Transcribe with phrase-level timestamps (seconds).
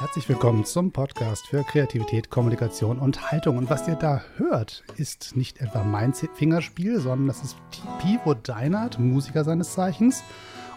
[0.00, 3.58] Herzlich willkommen zum Podcast für Kreativität, Kommunikation und Haltung.
[3.58, 7.58] Und was ihr da hört, ist nicht etwa mein Fingerspiel, sondern das ist
[8.00, 10.24] Pivo Deinert, Musiker seines Zeichens.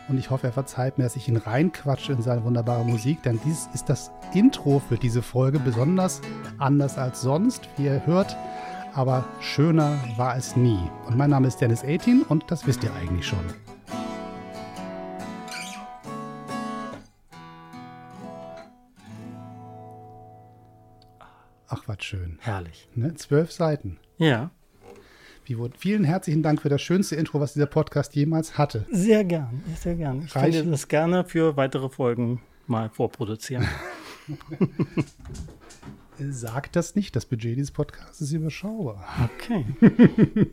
[0.09, 3.40] Und ich hoffe, er verzeiht mir, dass ich ihn reinquatsche in seine wunderbare Musik, denn
[3.46, 6.20] dies ist das Intro für diese Folge, besonders
[6.58, 8.36] anders als sonst, wie ihr hört.
[8.94, 10.80] Aber schöner war es nie.
[11.08, 13.73] Und mein Name ist Dennis 18 und das wisst ihr eigentlich schon.
[21.84, 22.38] Ach, was schön.
[22.42, 22.88] Herrlich.
[22.96, 23.14] Ne?
[23.16, 23.98] Zwölf Seiten.
[24.18, 24.52] Ja.
[25.44, 28.86] Pivo, vielen herzlichen Dank für das schönste Intro, was dieser Podcast jemals hatte.
[28.91, 30.22] Sehr gern, sehr gern.
[30.26, 33.68] Ich Reich- kann dir das gerne für weitere Folgen mal vorproduzieren.
[36.20, 39.04] Sagt das nicht, das Budget dieses Podcasts ist überschaubar.
[39.36, 39.66] Okay.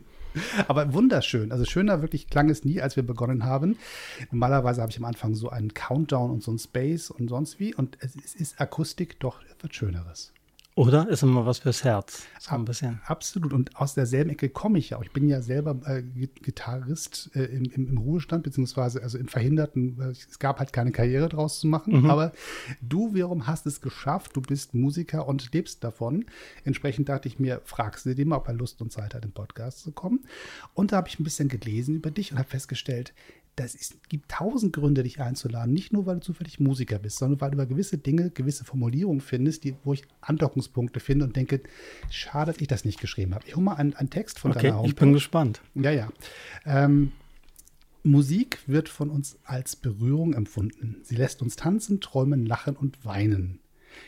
[0.67, 1.51] Aber wunderschön.
[1.53, 3.77] Also schöner wirklich klang es nie, als wir begonnen haben.
[4.31, 7.73] Normalerweise habe ich am Anfang so einen Countdown und so einen Space und sonst wie.
[7.75, 10.33] Und es ist Akustik doch etwas Schöneres.
[10.75, 12.23] Oder ist immer was fürs Herz.
[12.39, 13.01] So ein bisschen.
[13.05, 13.51] Absolut.
[13.51, 15.03] Und aus derselben Ecke komme ich ja auch.
[15.03, 19.27] Ich bin ja selber äh, Gi- Gitarrist äh, im, im, im Ruhestand, beziehungsweise also im
[19.27, 19.99] Verhinderten.
[19.99, 22.09] äh, Es gab halt keine Karriere draus zu machen.
[22.09, 22.31] Aber
[22.81, 24.35] du wiederum hast es geschafft.
[24.37, 26.25] Du bist Musiker und lebst davon.
[26.63, 29.33] Entsprechend dachte ich mir, fragst du dir mal, ob er Lust und Zeit hat, im
[29.33, 30.21] Podcast zu kommen.
[30.73, 33.13] Und da habe ich ein bisschen gelesen über dich und habe festgestellt,
[33.55, 35.73] das ist, gibt tausend Gründe, dich einzuladen.
[35.73, 39.21] Nicht nur, weil du zufällig Musiker bist, sondern weil du über gewisse Dinge, gewisse Formulierungen
[39.21, 41.61] findest, die, wo ich Andockungspunkte finde und denke,
[42.09, 43.45] schade, dass ich das nicht geschrieben habe.
[43.47, 44.89] Ich hole mal einen, einen Text von Okay, deiner Homepage.
[44.89, 45.61] ich bin gespannt.
[45.75, 46.09] Ja, ja.
[46.65, 47.11] Ähm,
[48.03, 50.97] Musik wird von uns als Berührung empfunden.
[51.03, 53.59] Sie lässt uns tanzen, träumen, lachen und weinen.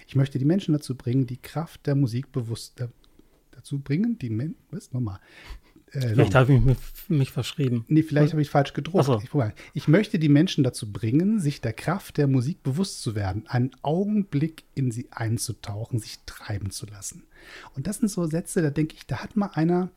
[0.08, 2.88] Ich möchte die Menschen dazu bringen, die Kraft der Musik bewusst da,
[3.52, 5.20] dazu bringen, die was nochmal.
[5.94, 6.78] Äh, Vielleicht habe ich mich,
[7.08, 7.86] mich verschrieben.
[7.88, 9.06] Nee, vielleicht habe ich falsch gedruckt.
[9.06, 9.22] So.
[9.24, 9.30] Ich,
[9.74, 13.72] ich möchte die Menschen dazu bringen, sich der Kraft der Musik bewusst zu werden, einen
[13.82, 17.24] Augenblick in sie einzutauchen, sich treiben zu lassen.
[17.76, 19.90] Und das sind so Sätze, da denke ich, da hat mal einer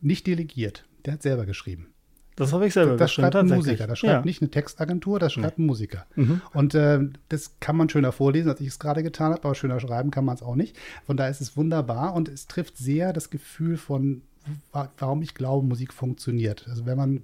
[0.00, 0.84] nicht delegiert.
[1.04, 1.88] Der hat selber geschrieben.
[2.36, 3.56] Das habe ich selber Das geschrieben, schreibt ein.
[3.56, 4.24] Musiker, das schreibt ja.
[4.24, 6.06] nicht eine Textagentur, das schreibt ein Musiker.
[6.52, 9.80] Und äh, das kann man schöner vorlesen, als ich es gerade getan habe, aber schöner
[9.80, 10.76] schreiben kann man es auch nicht.
[11.04, 14.22] Von daher ist es wunderbar und es trifft sehr das Gefühl von,
[14.72, 16.66] warum ich glaube, Musik funktioniert.
[16.68, 17.22] Also wenn man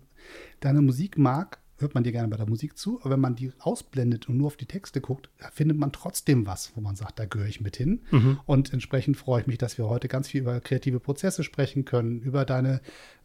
[0.61, 3.53] deine Musik mag, hört man dir gerne bei der Musik zu, aber wenn man die
[3.59, 7.25] ausblendet und nur auf die Texte guckt, findet man trotzdem was, wo man sagt, da
[7.25, 8.01] gehöre ich mit hin.
[8.47, 12.21] Und entsprechend freue ich mich, dass wir heute ganz viel über kreative Prozesse sprechen können,
[12.21, 12.81] über deine,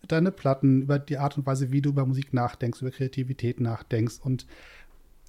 [0.08, 4.16] deine Platten, über die Art und Weise, wie du über Musik nachdenkst, über Kreativität nachdenkst
[4.22, 4.48] und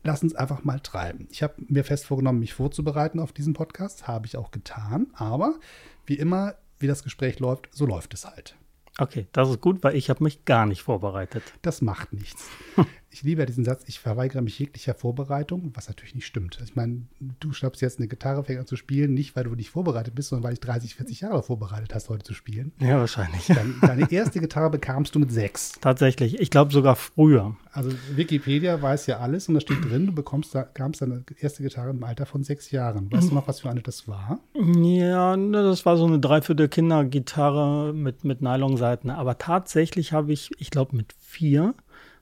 [0.03, 1.29] lass uns einfach mal treiben.
[1.31, 5.59] Ich habe mir fest vorgenommen, mich vorzubereiten auf diesen Podcast, habe ich auch getan, aber
[6.07, 8.57] wie immer, wie das Gespräch läuft, so läuft es halt.
[9.01, 11.43] Okay, das ist gut, weil ich habe mich gar nicht vorbereitet.
[11.63, 12.49] Das macht nichts.
[13.13, 16.59] Ich liebe ja diesen Satz, ich verweigere mich jeglicher Vorbereitung, was natürlich nicht stimmt.
[16.61, 17.03] Also Ich meine,
[17.41, 20.29] du schnappst jetzt eine Gitarre, fängst an zu spielen, nicht weil du nicht vorbereitet bist,
[20.29, 22.73] sondern weil ich 30, 40 Jahre vorbereitet hast, heute zu spielen.
[22.79, 23.47] Ja, wahrscheinlich.
[23.49, 25.73] Dann, deine erste Gitarre bekamst du mit sechs.
[25.81, 26.39] Tatsächlich.
[26.39, 27.57] Ich glaube sogar früher.
[27.73, 31.65] Also Wikipedia weiß ja alles und da steht drin, du bekommst da, kamst deine erste
[31.65, 33.11] Gitarre im Alter von sechs Jahren.
[33.11, 34.39] Weißt du noch, was für eine das war?
[34.55, 39.11] Ja, ne, das war so eine Dreiviertel Kindergitarre mit, mit Nylonseiten.
[39.11, 41.75] Aber tatsächlich habe ich, ich glaube, mit vier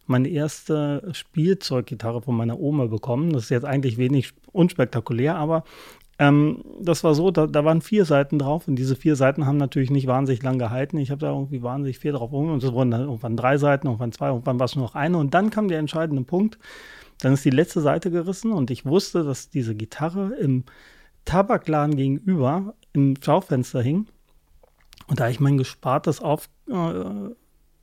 [0.08, 3.32] meine erste Spielzeuggitarre von meiner Oma bekommen.
[3.32, 5.64] Das ist jetzt eigentlich wenig unspektakulär, aber
[6.18, 9.56] ähm, das war so, da, da waren vier Seiten drauf und diese vier Seiten haben
[9.56, 10.98] natürlich nicht wahnsinnig lang gehalten.
[10.98, 13.86] Ich habe da irgendwie wahnsinnig viel drauf rum und es wurden dann irgendwann drei Seiten,
[13.86, 16.58] irgendwann zwei, irgendwann war es nur noch eine und dann kam der entscheidende Punkt.
[17.20, 20.64] Dann ist die letzte Seite gerissen und ich wusste, dass diese Gitarre im
[21.24, 24.06] Tabakladen gegenüber im Schaufenster hing.
[25.08, 27.34] Und da ich mein Gespartes auf, äh,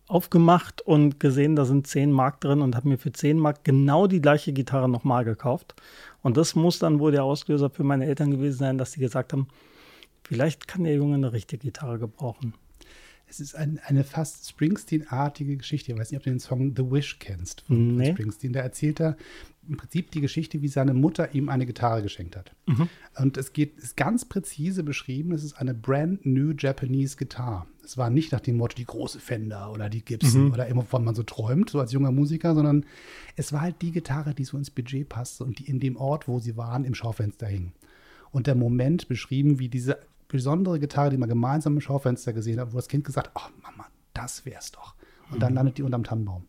[0.08, 4.08] aufgemacht und gesehen, da sind 10 Mark drin und habe mir für 10 Mark genau
[4.08, 5.76] die gleiche Gitarre nochmal gekauft.
[6.22, 9.34] Und das muss dann wohl der Auslöser für meine Eltern gewesen sein, dass sie gesagt
[9.34, 9.48] haben,
[10.24, 12.54] vielleicht kann der Junge eine richtige Gitarre gebrauchen.
[13.36, 15.92] Es ist ein, eine fast Springsteen-artige Geschichte.
[15.92, 18.12] Ich weiß nicht, ob du den Song The Wish kennst von Nee.
[18.14, 18.54] Springsteen.
[18.54, 19.18] Da erzählt er
[19.68, 22.56] im Prinzip die Geschichte, wie seine Mutter ihm eine Gitarre geschenkt hat.
[23.20, 27.66] Und es geht, ist ganz präzise beschrieben, es ist eine brand new Japanese Gitarre.
[27.84, 31.04] Es war nicht nach dem Motto die große Fender oder die Gibson oder immer, wovon
[31.04, 32.86] man so träumt, so als junger Musiker, sondern
[33.36, 36.30] es war halt die Gitarre, die so ins Budget passte und die in dem Ort,
[36.30, 37.74] wo sie waren, im Schaufenster hing.
[38.32, 42.74] Und der Moment beschrieben, wie diese besondere Gitarre, die man gemeinsam im Schaufenster gesehen hat,
[42.74, 44.96] wo das Kind gesagt hat, oh Mama, das wär's doch.
[45.32, 46.48] Und dann landet die unterm Tannenbaum.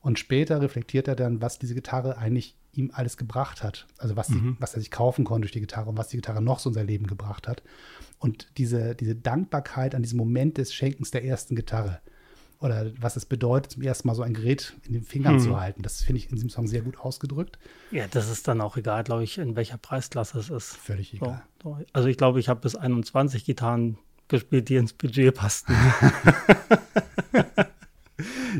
[0.00, 3.86] Und später reflektiert er dann, was diese Gitarre eigentlich ihm alles gebracht hat.
[3.98, 6.42] Also was, die, was er sich kaufen konnte durch die Gitarre und was die Gitarre
[6.42, 7.62] noch so in sein Leben gebracht hat.
[8.18, 12.00] Und diese, diese Dankbarkeit an diesem Moment des Schenkens der ersten Gitarre.
[12.60, 15.40] Oder was es bedeutet, zum ersten Mal so ein Gerät in den Fingern hm.
[15.40, 15.82] zu halten.
[15.82, 17.58] Das finde ich in diesem Song sehr gut ausgedrückt.
[17.90, 20.76] Ja, das ist dann auch egal, glaube ich, in welcher Preisklasse es ist.
[20.76, 21.42] Völlig egal.
[21.62, 21.84] So, so.
[21.92, 23.98] Also ich glaube, ich habe bis 21 Gitarren
[24.28, 25.74] gespielt, die ins Budget passten.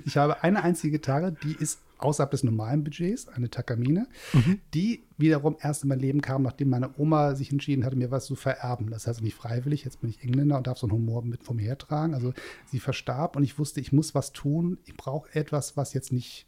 [0.04, 4.60] ich habe eine einzige Gitarre, die ist außerhalb des normalen Budgets, eine Takamine, mhm.
[4.75, 8.26] die wiederum erst in mein Leben kam, nachdem meine Oma sich entschieden hatte, mir was
[8.26, 8.90] zu vererben.
[8.90, 11.54] Das heißt nicht freiwillig, jetzt bin ich Engländer und darf so einen Humor mit vor
[11.54, 12.14] mir hertragen.
[12.14, 12.34] Also
[12.66, 14.78] sie verstarb und ich wusste, ich muss was tun.
[14.84, 16.46] Ich brauche etwas, was jetzt nicht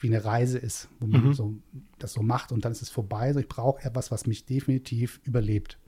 [0.00, 1.32] wie eine Reise ist, wo man mhm.
[1.32, 1.54] so,
[1.98, 3.28] das so macht und dann ist es vorbei.
[3.28, 5.78] Also ich brauche etwas, was mich definitiv überlebt.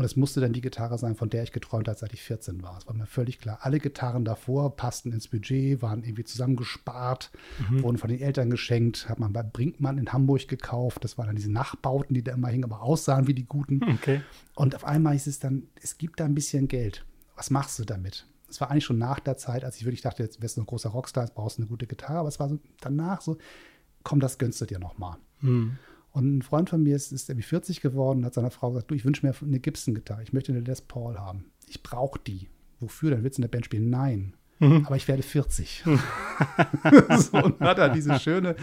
[0.00, 2.62] Und es musste dann die Gitarre sein, von der ich geträumt habe, seit ich 14
[2.62, 2.78] war.
[2.78, 3.58] Es war mir völlig klar.
[3.60, 7.30] Alle Gitarren davor passten ins Budget, waren irgendwie zusammengespart,
[7.68, 7.82] mhm.
[7.82, 11.04] wurden von den Eltern geschenkt, hat man bei Brinkmann in Hamburg gekauft.
[11.04, 13.82] Das waren dann diese Nachbauten, die da immer hingen, aber aussahen wie die guten.
[13.92, 14.22] Okay.
[14.54, 17.04] Und auf einmal ist es dann, es gibt da ein bisschen Geld.
[17.36, 18.26] Was machst du damit?
[18.48, 20.66] Es war eigentlich schon nach der Zeit, als ich wirklich dachte, jetzt wirst du ein
[20.66, 22.20] großer Rockstar, jetzt brauchst du eine gute Gitarre.
[22.20, 23.36] Aber es war so danach so,
[24.02, 25.18] komm, das gönnst du dir nochmal.
[25.42, 25.76] Mhm.
[26.12, 28.90] Und ein Freund von mir ist, ist irgendwie 40 geworden und hat seiner Frau gesagt,
[28.90, 31.44] du, ich wünsche mir eine Gibson-Gitarre, ich möchte eine Les Paul haben.
[31.68, 32.48] Ich brauche die.
[32.80, 33.10] Wofür?
[33.10, 33.90] Dann willst du in der Band spielen?
[33.90, 34.34] Nein.
[34.60, 34.84] Mhm.
[34.86, 35.84] Aber ich werde 40.
[37.18, 38.56] so, und hat er diese schöne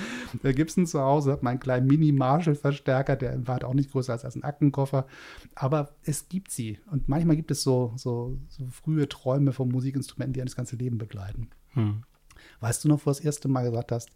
[0.44, 4.24] äh, Gibson zu Hause, hat meinen kleinen Mini-Marshall-Verstärker, der war halt auch nicht größer als,
[4.24, 5.08] als ein Aktenkoffer.
[5.56, 6.80] Aber es gibt sie.
[6.92, 10.76] Und manchmal gibt es so, so, so frühe Träume von Musikinstrumenten, die ein das ganze
[10.76, 11.50] Leben begleiten.
[11.74, 12.04] Mhm.
[12.60, 14.12] Weißt du noch, wo du das erste Mal gesagt hast,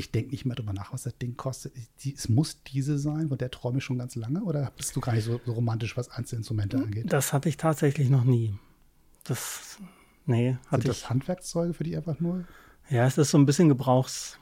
[0.00, 1.72] ich denke nicht mehr darüber nach, was das Ding kostet.
[2.04, 4.42] es muss diese sein, von der träume ich schon ganz lange.
[4.42, 7.12] Oder bist du gar nicht so, so romantisch, was Einzelinstrumente angeht?
[7.12, 8.54] Das hatte ich tatsächlich noch nie.
[9.24, 9.78] Das,
[10.26, 12.44] nee, hatte Sind das Handwerkszeuge für die einfach nur?
[12.88, 14.38] Ja, es ist so ein bisschen Gebrauchs.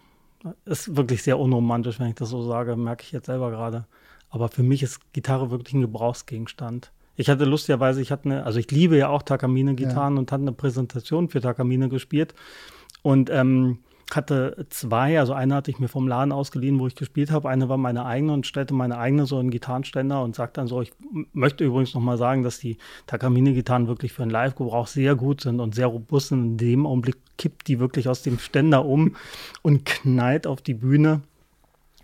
[0.65, 3.87] Ist wirklich sehr unromantisch, wenn ich das so sage, merke ich jetzt selber gerade.
[4.31, 6.93] Aber für mich ist Gitarre wirklich ein Gebrauchsgegenstand.
[7.17, 10.21] Ich hatte lustigerweise, ich hatte eine, also ich liebe ja auch Takamine-Gitarren ja.
[10.21, 12.35] und hatte eine Präsentation für Takamine gespielt.
[13.03, 13.81] Und ähm,
[14.15, 17.49] hatte zwei, also eine hatte ich mir vom Laden ausgeliehen, wo ich gespielt habe.
[17.49, 20.81] Eine war meine eigene und stellte meine eigene so einen Gitarrenständer und sagte dann so,
[20.81, 20.93] ich
[21.33, 25.75] möchte übrigens nochmal sagen, dass die Takamine-Gitarren wirklich für einen Live-Gebrauch sehr gut sind und
[25.75, 26.45] sehr robust sind.
[26.45, 29.17] In dem Augenblick kippt die wirklich aus dem Ständer um
[29.63, 31.23] und knallt auf die Bühne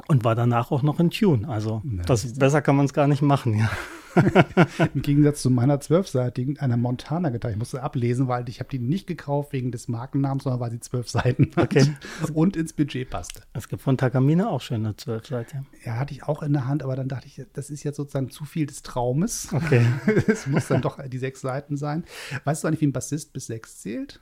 [0.09, 1.49] und war danach auch noch in Tune.
[1.49, 3.71] Also das, besser kann man es gar nicht machen, ja.
[4.94, 7.52] Im Gegensatz zu meiner zwölfseitigen, einer Montana-Gitarre.
[7.52, 10.81] Ich musste ablesen, weil ich habe die nicht gekauft wegen des Markennamens, sondern weil sie
[10.81, 11.94] zwölf Seiten hat okay.
[12.32, 13.43] und ins Budget passte.
[13.52, 15.64] Es gibt von Takamine auch schöne Zwölfseite.
[15.84, 18.31] Ja, hatte ich auch in der Hand, aber dann dachte ich, das ist jetzt sozusagen
[18.31, 19.49] zu viel des Traumes.
[19.52, 19.84] Okay.
[20.26, 22.05] es muss dann doch die sechs Seiten sein.
[22.44, 24.20] Weißt du eigentlich, wie ein Bassist bis sechs zählt?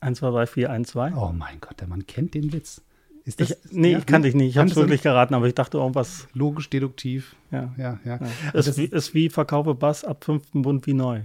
[0.00, 1.14] 1, 2, 3, 4, 1, 2.
[1.14, 2.82] Oh mein Gott, der Mann kennt den Witz.
[3.24, 4.50] Ist das, ich, nee, ja, ich kannte dich nicht.
[4.50, 6.26] Ich habe es wirklich geraten, aber ich dachte irgendwas.
[6.32, 7.36] Logisch, deduktiv.
[7.50, 8.16] Ja, ja, ja.
[8.16, 8.28] ja.
[8.54, 11.22] Es ist wie, ist wie Verkaufe Bass ab fünften Bund wie neu.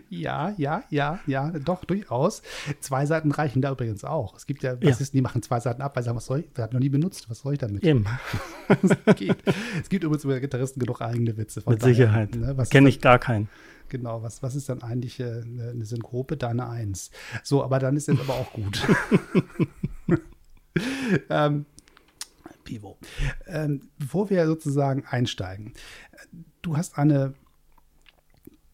[0.09, 2.43] ja, ja, ja, ja, doch, durchaus.
[2.81, 4.37] Zwei Seiten reichen da übrigens auch.
[4.37, 5.21] Es gibt ja Bassisten, ja.
[5.21, 6.89] die machen zwei Seiten ab, weil sie sagen, was soll ich, das hat noch nie
[6.89, 7.85] benutzt, was soll ich damit?
[7.85, 8.07] Eben.
[8.83, 11.63] es gibt übrigens über Gitarristen genug eigene Witze.
[11.67, 12.35] Mit daher, Sicherheit.
[12.35, 13.49] Ne, Kenne ich gar keinen.
[13.91, 16.37] Genau, was, was ist dann eigentlich äh, eine Synkope?
[16.37, 17.11] Deine Eins.
[17.43, 18.87] So, aber dann ist jetzt aber auch gut.
[21.29, 21.67] ähm,
[22.65, 22.99] Pivo.
[23.47, 25.75] Ähm, bevor wir sozusagen einsteigen,
[26.63, 27.35] du hast eine,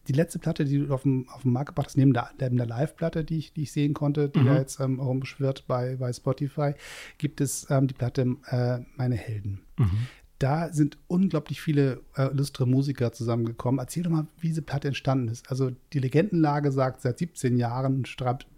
[0.07, 2.51] die letzte Platte, die du auf dem, auf dem Markt gebracht hast, neben der, der
[2.51, 4.47] Live-Platte, die ich, die ich sehen konnte, die mhm.
[4.47, 6.73] ja jetzt ähm, rumschwirrt bei, bei Spotify,
[7.17, 9.61] gibt es ähm, die Platte äh, Meine Helden.
[9.77, 10.07] Mhm
[10.39, 13.79] da sind unglaublich viele äh, illustre Musiker zusammengekommen.
[13.79, 15.49] Erzähl doch mal, wie diese Platte entstanden ist.
[15.49, 18.03] Also die Legendenlage sagt, seit 17 Jahren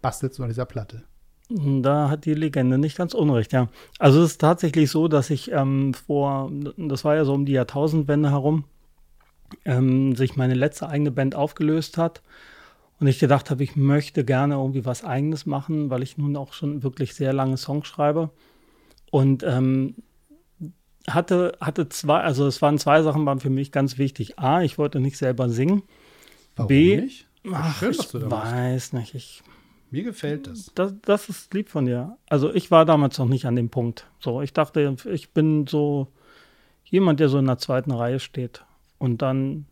[0.02, 1.04] bastelt du an dieser Platte.
[1.48, 3.68] Da hat die Legende nicht ganz unrecht, ja.
[3.98, 7.52] Also es ist tatsächlich so, dass ich ähm, vor, das war ja so um die
[7.52, 8.64] Jahrtausendwende herum,
[9.64, 12.22] ähm, sich meine letzte eigene Band aufgelöst hat.
[13.00, 16.52] Und ich gedacht habe, ich möchte gerne irgendwie was Eigenes machen, weil ich nun auch
[16.52, 18.30] schon wirklich sehr lange Songs schreibe.
[19.10, 19.96] Und ähm,
[21.08, 24.38] hatte, hatte zwei, also es waren zwei Sachen, waren für mich ganz wichtig.
[24.38, 25.82] A, ich wollte nicht selber singen.
[26.56, 27.26] Warum B, nicht?
[27.52, 29.14] Ach, schön, ich weiß nicht.
[29.14, 29.42] Ich,
[29.90, 30.72] Mir gefällt das.
[30.74, 30.94] das.
[31.02, 32.16] Das ist lieb von dir.
[32.28, 34.06] Also ich war damals noch nicht an dem Punkt.
[34.18, 36.08] So, ich dachte, ich bin so
[36.84, 38.64] jemand, der so in der zweiten Reihe steht.
[38.98, 39.66] Und dann,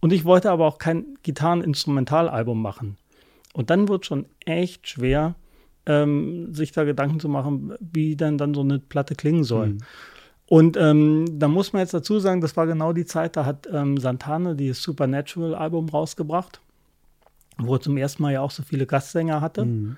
[0.00, 2.98] und ich wollte aber auch kein Gitarreninstrumentalalbum machen.
[3.54, 5.34] Und dann wird schon echt schwer,
[5.86, 9.68] ähm, sich da Gedanken zu machen, wie denn dann so eine Platte klingen soll.
[9.68, 9.78] Mhm.
[10.48, 13.68] Und ähm, da muss man jetzt dazu sagen, das war genau die Zeit, da hat
[13.70, 16.62] ähm, Santana dieses Supernatural-Album rausgebracht,
[17.58, 19.66] wo er zum ersten Mal ja auch so viele Gastsänger hatte.
[19.66, 19.96] Mhm.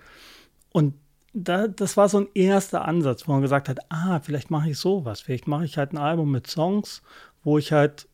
[0.72, 0.94] Und
[1.32, 4.78] da, das war so ein erster Ansatz, wo man gesagt hat, ah, vielleicht mache ich
[4.78, 7.02] sowas, vielleicht mache ich halt ein Album mit Songs,
[7.44, 8.08] wo ich halt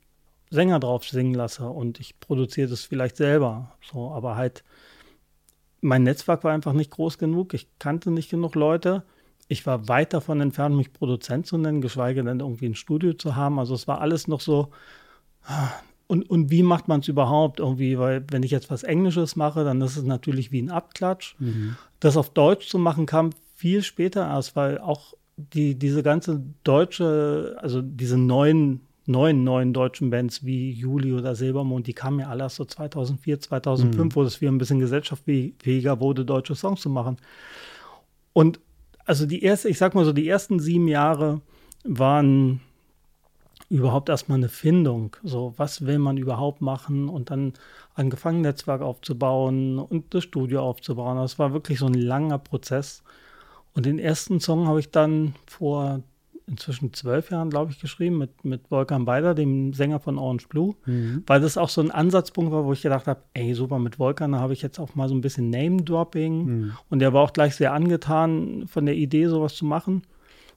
[0.51, 3.73] Sänger drauf singen lasse und ich produziere das vielleicht selber.
[3.81, 4.63] So, aber halt,
[5.81, 7.55] mein Netzwerk war einfach nicht groß genug.
[7.55, 9.03] Ich kannte nicht genug Leute.
[9.49, 13.37] Ich war weit davon entfernt, mich Produzent zu nennen, geschweige denn irgendwie ein Studio zu
[13.37, 13.59] haben.
[13.59, 14.71] Also es war alles noch so.
[16.09, 17.99] Und, und wie macht man es überhaupt irgendwie?
[17.99, 21.37] Weil wenn ich jetzt was Englisches mache, dann ist es natürlich wie ein Abklatsch.
[21.39, 21.77] Mhm.
[22.01, 27.57] Das auf Deutsch zu machen kam viel später erst, weil auch die, diese ganze deutsche,
[27.61, 32.43] also diese neuen neuen neuen deutschen Bands wie Juli oder Silbermond, die kamen ja alle
[32.43, 34.15] erst so 2004, 2005, mhm.
[34.15, 37.17] wo es wieder ein bisschen gesellschaftsfähiger wurde, deutsche Songs zu machen.
[38.33, 38.59] Und
[39.07, 41.41] also die erste, ich sag mal so, die ersten sieben Jahre
[41.85, 42.61] waren
[43.69, 45.17] überhaupt erstmal eine Findung.
[45.23, 47.09] So, was will man überhaupt machen?
[47.09, 47.55] Und dann
[47.95, 51.17] angefangen, Netzwerk aufzubauen und das Studio aufzubauen.
[51.17, 53.03] Das war wirklich so ein langer Prozess.
[53.75, 56.03] Und den ersten Song habe ich dann vor
[56.47, 60.75] inzwischen zwölf Jahren, glaube ich, geschrieben mit, mit Wolfgang Beider, dem Sänger von Orange Blue,
[60.87, 61.25] mhm.
[61.27, 64.33] weil das auch so ein Ansatzpunkt war, wo ich gedacht habe, ey, super, mit Wolfgang,
[64.35, 66.73] da habe ich jetzt auch mal so ein bisschen Name-Dropping mhm.
[66.89, 70.03] und der war auch gleich sehr angetan von der Idee, sowas zu machen.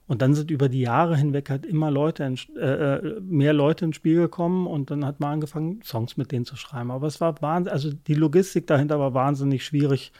[0.06, 3.84] Und dann sind über die Jahre hinweg halt immer Leute, in, äh, äh, mehr Leute
[3.84, 6.90] ins Spiel gekommen und dann hat man angefangen, Songs mit denen zu schreiben.
[6.90, 10.10] Aber es war wahnsinnig, also die Logistik dahinter war wahnsinnig schwierig,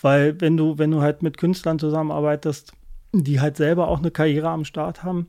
[0.00, 2.74] weil wenn du, wenn du halt mit Künstlern zusammenarbeitest,
[3.22, 5.28] die halt selber auch eine Karriere am Start haben,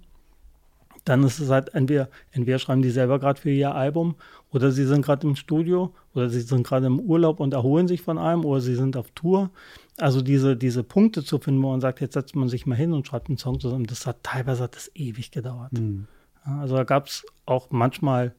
[1.06, 4.16] dann ist es halt entweder, entweder schreiben die selber gerade für ihr Album
[4.52, 8.02] oder sie sind gerade im Studio oder sie sind gerade im Urlaub und erholen sich
[8.02, 9.52] von allem oder sie sind auf Tour.
[9.98, 12.92] Also diese, diese Punkte zu finden, wo man sagt, jetzt setzt man sich mal hin
[12.92, 15.72] und schreibt einen Song zusammen, das hat teilweise hat das ewig gedauert.
[15.74, 16.08] Mhm.
[16.44, 18.34] also da gab es auch manchmal,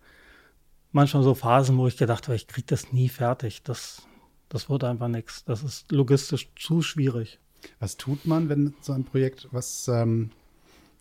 [0.90, 3.62] manchmal so Phasen, wo ich gedacht habe, ich kriege das nie fertig.
[3.62, 4.08] Das,
[4.48, 5.44] das wird einfach nichts.
[5.44, 7.38] Das ist logistisch zu schwierig.
[7.80, 10.30] Was tut man, wenn so ein Projekt, was ähm,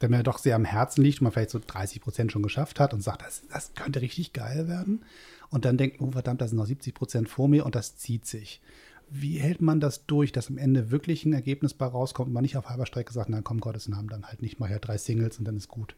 [0.02, 2.80] der mir doch sehr am Herzen liegt und man vielleicht so 30 Prozent schon geschafft
[2.80, 5.04] hat und sagt, das, das könnte richtig geil werden
[5.50, 8.26] und dann denkt, oh verdammt, da sind noch 70 Prozent vor mir und das zieht
[8.26, 8.62] sich.
[9.10, 12.42] Wie hält man das durch, dass am Ende wirklich ein Ergebnis bei rauskommt und man
[12.42, 14.98] nicht auf halber Strecke sagt, na komm, Gottes Namen, dann halt nicht mal ja drei
[14.98, 15.96] Singles und dann ist gut?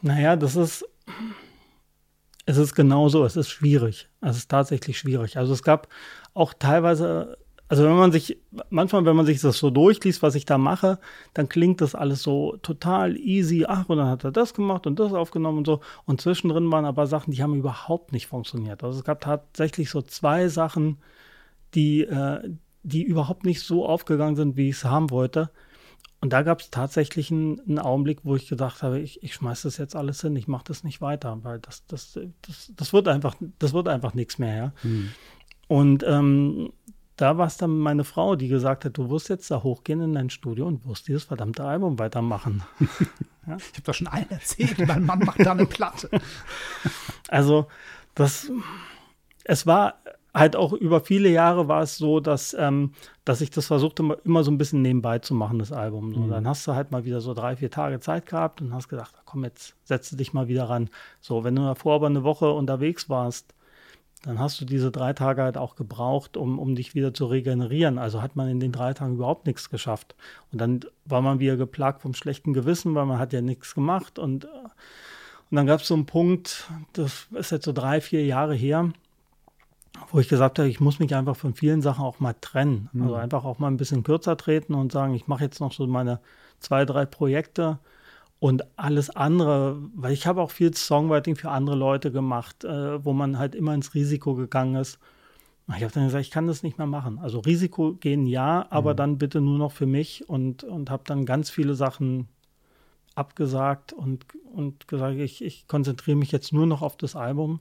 [0.00, 0.84] Naja, das ist,
[2.46, 4.08] es ist genauso, es ist schwierig.
[4.20, 5.36] Es ist tatsächlich schwierig.
[5.36, 5.88] Also es gab
[6.34, 7.36] auch teilweise
[7.68, 8.38] also wenn man sich,
[8.70, 10.98] manchmal, wenn man sich das so durchliest, was ich da mache,
[11.34, 13.64] dann klingt das alles so total easy.
[13.66, 15.80] Ach, und dann hat er das gemacht und das aufgenommen und so.
[16.04, 18.84] Und zwischendrin waren aber Sachen, die haben überhaupt nicht funktioniert.
[18.84, 20.98] Also es gab tatsächlich so zwei Sachen,
[21.74, 22.40] die, äh,
[22.84, 25.50] die überhaupt nicht so aufgegangen sind, wie ich es haben wollte.
[26.20, 29.62] Und da gab es tatsächlich einen, einen, Augenblick, wo ich gedacht habe, ich, ich schmeiß
[29.62, 33.08] das jetzt alles hin, ich mache das nicht weiter, weil das, das, das, das wird
[33.08, 34.56] einfach, das wird einfach nichts mehr.
[34.56, 34.72] Ja?
[34.82, 35.10] Hm.
[35.68, 36.72] Und ähm,
[37.16, 40.12] da war es dann meine Frau, die gesagt hat, du wirst jetzt da hochgehen in
[40.12, 42.62] dein Studio und wirst dieses verdammte Album weitermachen.
[43.46, 43.56] ja?
[43.56, 46.10] Ich habe doch schon allen erzählt, mein Mann macht da eine Platte.
[47.28, 47.66] Also
[48.14, 48.52] das,
[49.42, 49.96] es war
[50.32, 52.92] halt auch über viele Jahre war es so, dass, ähm,
[53.24, 56.14] dass ich das versuchte, immer so ein bisschen nebenbei zu machen, das Album.
[56.14, 56.30] So, mhm.
[56.30, 59.14] Dann hast du halt mal wieder so drei, vier Tage Zeit gehabt und hast gedacht,
[59.24, 60.88] komm, jetzt setze dich mal wieder ran.
[61.20, 63.54] So, wenn du davor aber eine Woche unterwegs warst,
[64.26, 67.96] dann hast du diese drei Tage halt auch gebraucht, um, um dich wieder zu regenerieren.
[67.96, 70.16] Also hat man in den drei Tagen überhaupt nichts geschafft.
[70.50, 74.18] Und dann war man wieder geplagt vom schlechten Gewissen, weil man hat ja nichts gemacht.
[74.18, 74.52] Und, und
[75.52, 78.90] dann gab es so einen Punkt, das ist jetzt so drei, vier Jahre her,
[80.10, 82.90] wo ich gesagt habe, ich muss mich einfach von vielen Sachen auch mal trennen.
[82.92, 83.02] Mhm.
[83.02, 85.86] Also einfach auch mal ein bisschen kürzer treten und sagen, ich mache jetzt noch so
[85.86, 86.18] meine
[86.58, 87.78] zwei, drei Projekte
[88.38, 93.12] und alles andere, weil ich habe auch viel Songwriting für andere Leute gemacht, äh, wo
[93.12, 94.98] man halt immer ins Risiko gegangen ist.
[95.68, 97.18] Ich habe dann gesagt, ich kann das nicht mehr machen.
[97.18, 98.96] Also Risiko gehen ja, aber mhm.
[98.98, 102.28] dann bitte nur noch für mich und, und habe dann ganz viele Sachen
[103.16, 107.60] abgesagt und, und gesagt, ich, ich konzentriere mich jetzt nur noch auf das Album.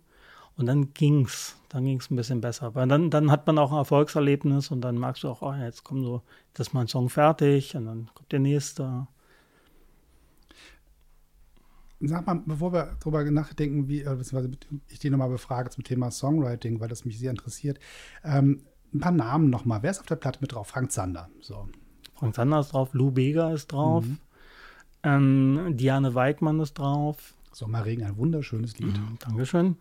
[0.57, 2.75] Und dann ging's, dann ging's ein bisschen besser.
[2.75, 5.83] Weil dann, dann hat man auch ein Erfolgserlebnis und dann magst du auch, oh, jetzt
[5.83, 6.21] kommt so,
[6.53, 9.07] das ist mein Song fertig und dann kommt der nächste.
[12.07, 14.51] Sag mal, bevor wir darüber nachdenken, wie, äh, beziehungsweise
[14.87, 17.79] ich die nochmal befrage zum Thema Songwriting, weil das mich sehr interessiert.
[18.23, 19.83] Ähm, ein paar Namen nochmal.
[19.83, 20.67] Wer ist auf der Platte mit drauf?
[20.67, 21.29] Frank Zander.
[21.41, 21.67] So.
[22.15, 24.17] Frank Zander ist drauf, Lou Bega ist drauf, mhm.
[25.03, 27.33] ähm, Diane Weigmann ist drauf.
[27.51, 28.97] Sommerregen, ein wunderschönes Lied.
[28.97, 29.77] Mhm, Dankeschön.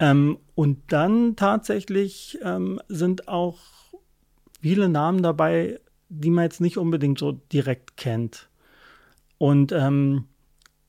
[0.00, 3.58] Ähm, und dann tatsächlich ähm, sind auch
[4.60, 8.48] viele Namen dabei, die man jetzt nicht unbedingt so direkt kennt.
[9.38, 10.24] Und ähm,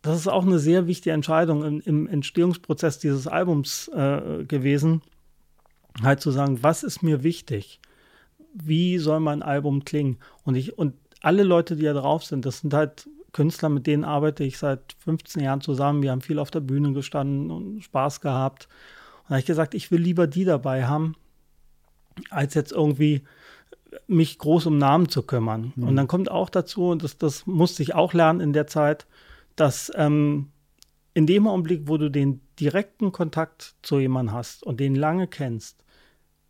[0.05, 5.01] das ist auch eine sehr wichtige Entscheidung im, im Entstehungsprozess dieses Albums äh, gewesen,
[6.03, 7.79] halt zu sagen, was ist mir wichtig?
[8.53, 10.17] Wie soll mein Album klingen?
[10.43, 14.03] Und ich, und alle Leute, die da drauf sind, das sind halt Künstler, mit denen
[14.03, 16.03] arbeite ich seit 15 Jahren zusammen.
[16.03, 18.67] Wir haben viel auf der Bühne gestanden und Spaß gehabt.
[19.23, 21.15] Und da habe ich gesagt, ich will lieber die dabei haben,
[22.29, 23.23] als jetzt irgendwie
[24.07, 25.73] mich groß um Namen zu kümmern.
[25.75, 25.87] Mhm.
[25.87, 29.07] Und dann kommt auch dazu, und das, das musste ich auch lernen in der Zeit,
[29.55, 30.51] dass ähm,
[31.13, 35.83] in dem Augenblick, wo du den direkten Kontakt zu jemandem hast und den lange kennst,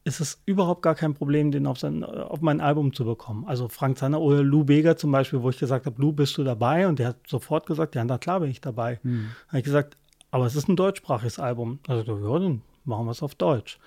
[0.06, 3.46] ist es überhaupt gar kein Problem, den auf, sein, auf mein Album zu bekommen.
[3.48, 6.44] Also Frank Zander oder Lou Bega zum Beispiel, wo ich gesagt habe, Lou, bist du
[6.44, 6.88] dabei?
[6.88, 9.00] Und der hat sofort gesagt, ja, na klar bin ich dabei.
[9.02, 9.32] Mhm.
[9.48, 9.98] habe ich gesagt,
[10.30, 11.80] aber es ist ein deutschsprachiges Album.
[11.88, 13.80] Also, ja, dann machen wir es auf Deutsch.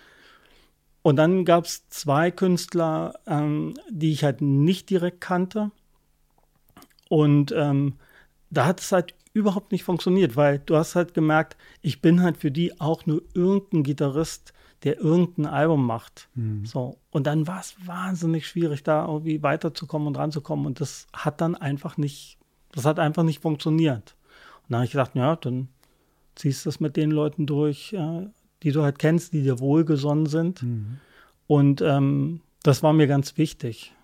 [1.02, 5.70] Und dann gab es zwei Künstler, ähm, die ich halt nicht direkt kannte.
[7.08, 7.94] Und ähm,
[8.50, 12.38] da hat es halt überhaupt nicht funktioniert, weil du hast halt gemerkt, ich bin halt
[12.38, 14.52] für die auch nur irgendein Gitarrist,
[14.84, 16.28] der irgendein Album macht.
[16.34, 16.64] Mhm.
[16.64, 16.98] So.
[17.10, 20.66] Und dann war es wahnsinnig schwierig, da irgendwie weiterzukommen und ranzukommen.
[20.66, 22.38] Und das hat dann einfach nicht,
[22.72, 24.16] das hat einfach nicht funktioniert.
[24.62, 25.68] Und dann habe ich gedacht, ja, dann
[26.34, 28.28] ziehst du es mit den Leuten durch, äh,
[28.62, 30.62] die du halt kennst, die dir wohlgesonnen sind.
[30.62, 30.98] Mhm.
[31.46, 33.94] Und ähm, das war mir ganz wichtig,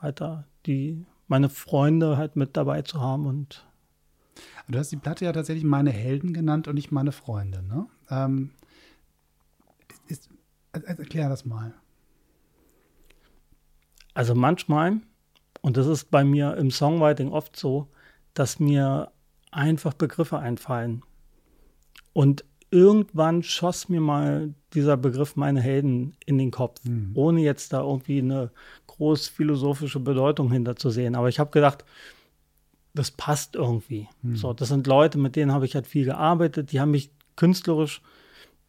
[0.00, 3.64] halt da die, meine Freunde halt mit dabei zu haben und
[4.68, 7.86] Du hast die Platte ja tatsächlich meine Helden genannt und nicht meine Freunde, ne?
[8.08, 8.50] Ähm,
[10.06, 10.28] ist,
[10.72, 11.74] erklär das mal.
[14.14, 15.00] Also manchmal,
[15.60, 17.88] und das ist bei mir im Songwriting oft so,
[18.34, 19.10] dass mir
[19.50, 21.02] einfach Begriffe einfallen.
[22.12, 27.12] Und irgendwann schoss mir mal dieser Begriff meine Helden in den Kopf, mhm.
[27.14, 28.50] ohne jetzt da irgendwie eine
[28.86, 31.16] groß philosophische Bedeutung hinterzusehen.
[31.16, 31.84] Aber ich habe gedacht,
[32.94, 34.08] das passt irgendwie.
[34.22, 34.36] Mhm.
[34.36, 38.02] So, das sind Leute, mit denen habe ich halt viel gearbeitet, die haben mich künstlerisch,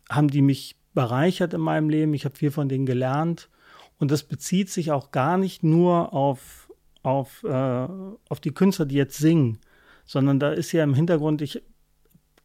[0.10, 3.50] haben die mich bereichert in meinem Leben, ich habe viel von denen gelernt.
[3.98, 6.72] Und das bezieht sich auch gar nicht nur auf,
[7.04, 7.88] auf, äh,
[8.30, 9.60] auf die Künstler, die jetzt singen,
[10.06, 11.62] sondern da ist ja im Hintergrund, ich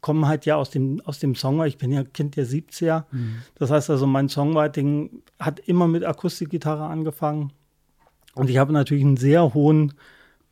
[0.01, 3.05] komme halt ja aus dem, aus dem Songwriting, ich bin ja Kind der 70er.
[3.11, 3.39] Mhm.
[3.57, 7.53] Das heißt also, mein Songwriting hat immer mit Akustikgitarre angefangen.
[8.35, 9.95] Und ich habe natürlich einen sehr hohen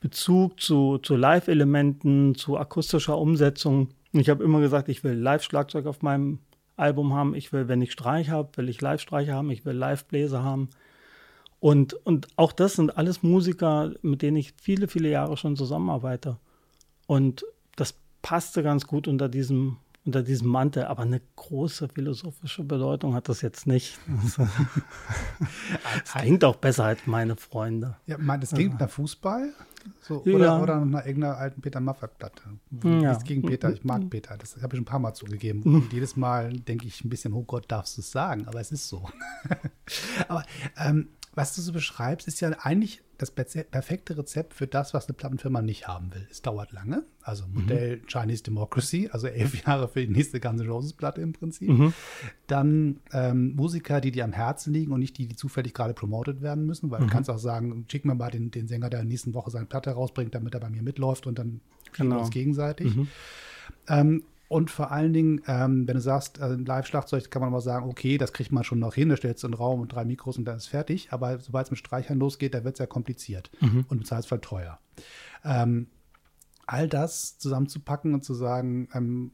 [0.05, 3.89] Bezug zu, zu Live-Elementen, zu akustischer Umsetzung.
[4.13, 6.41] Ich habe immer gesagt, ich will Live-Schlagzeug auf meinem
[6.77, 7.35] Album haben.
[7.35, 9.51] Ich will, wenn ich Streich habe, will ich Live-Streicher haben.
[9.51, 10.69] Ich will Live-Bläser haben.
[11.59, 16.37] Und, und auch das sind alles Musiker, mit denen ich viele, viele Jahre schon zusammenarbeite.
[17.07, 23.15] Und das passte ganz gut unter diesem, unter diesem Mantel, aber eine große philosophische Bedeutung
[23.15, 23.99] hat das jetzt nicht.
[26.05, 27.97] Es klingt auch besser als meine Freunde.
[28.05, 29.55] Ja, das klingt nach Fußball.
[30.01, 30.63] So, oder, ja.
[30.63, 32.43] oder nach irgendeiner alten Peter Maffay-Platte.
[32.83, 32.91] Ja.
[32.91, 34.37] Nichts gegen Peter, ich mag Peter.
[34.37, 35.63] Das habe ich schon ein paar Mal zugegeben.
[35.63, 38.47] Und jedes Mal denke ich ein bisschen, oh Gott, darfst du es sagen?
[38.47, 39.09] Aber es ist so.
[40.29, 40.45] aber
[40.77, 45.15] ähm, was du so beschreibst, ist ja eigentlich das perfekte Rezept für das, was eine
[45.15, 46.27] Plattenfirma nicht haben will.
[46.31, 47.55] Es dauert lange, also mhm.
[47.55, 48.07] Modell mhm.
[48.07, 51.69] Chinese Democracy, also elf Jahre für die nächste ganze Roses-Platte im Prinzip.
[51.69, 51.93] Mhm.
[52.47, 56.43] Dann ähm, Musiker, die dir am Herzen liegen und nicht die, die zufällig gerade promotet
[56.43, 57.07] werden müssen, weil mhm.
[57.07, 59.51] du kannst auch sagen, schick mir mal den, den Sänger, der in der nächsten Woche
[59.51, 61.61] seine Platte rausbringt, damit er bei mir mitläuft und dann
[61.93, 62.17] genau.
[62.17, 62.97] wir uns gegenseitig.
[62.97, 63.09] Mhm.
[63.89, 67.89] Ähm, und vor allen Dingen, ähm, wenn du sagst, äh, Live-Schlagzeug, kann man mal sagen,
[67.89, 70.37] okay, das kriegt man schon noch hin, da stellst du einen Raum und drei Mikros
[70.37, 71.09] und dann ist fertig.
[71.13, 73.87] Aber sobald es mit Streichern losgeht, da wird es ja kompliziert mhm.
[73.89, 74.79] und im Zweifelsfall teuer.
[75.45, 75.89] Ähm,
[76.67, 79.33] all das zusammenzupacken und zu sagen, ähm,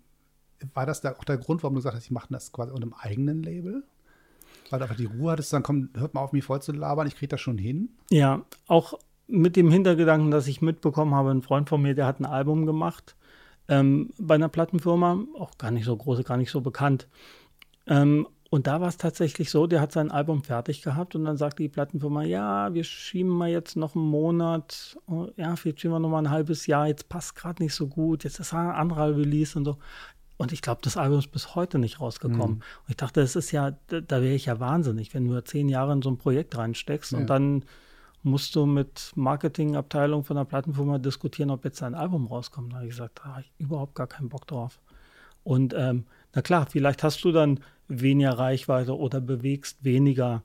[0.74, 2.84] war das da auch der Grund, warum du gesagt hast, ich mache das quasi unter
[2.84, 3.84] einem eigenen Label?
[4.68, 7.06] Weil du einfach die Ruhe hattest, dann komm, hört mal auf, mich voll zu labern,
[7.06, 7.88] ich kriege das schon hin.
[8.10, 8.94] Ja, auch
[9.26, 12.66] mit dem Hintergedanken, dass ich mitbekommen habe, ein Freund von mir, der hat ein Album
[12.66, 13.16] gemacht
[13.70, 17.08] ähm, bei einer Plattenfirma, auch gar nicht so große, gar nicht so bekannt.
[17.86, 21.36] Ähm, und da war es tatsächlich so, der hat sein Album fertig gehabt und dann
[21.36, 25.94] sagte die Plattenfirma, ja, wir schieben mal jetzt noch einen Monat, oh, ja, vielleicht schieben
[25.94, 28.70] wir noch mal ein halbes Jahr, jetzt passt gerade nicht so gut, jetzt ist ein
[28.72, 29.78] anderer Release und so.
[30.36, 32.56] Und ich glaube, das Album ist bis heute nicht rausgekommen.
[32.56, 32.62] Mhm.
[32.62, 35.68] Und ich dachte, das ist ja, da, da wäre ich ja wahnsinnig, wenn du zehn
[35.68, 37.18] Jahre in so ein Projekt reinsteckst ja.
[37.18, 37.64] und dann
[38.22, 42.72] musst du mit Marketingabteilung von der Plattenfirma diskutieren, ob jetzt ein Album rauskommt.
[42.72, 44.78] Da habe ich gesagt, da habe ich überhaupt gar keinen Bock drauf.
[45.42, 46.04] Und ähm,
[46.34, 50.42] na klar, vielleicht hast du dann weniger Reichweite oder bewegst weniger,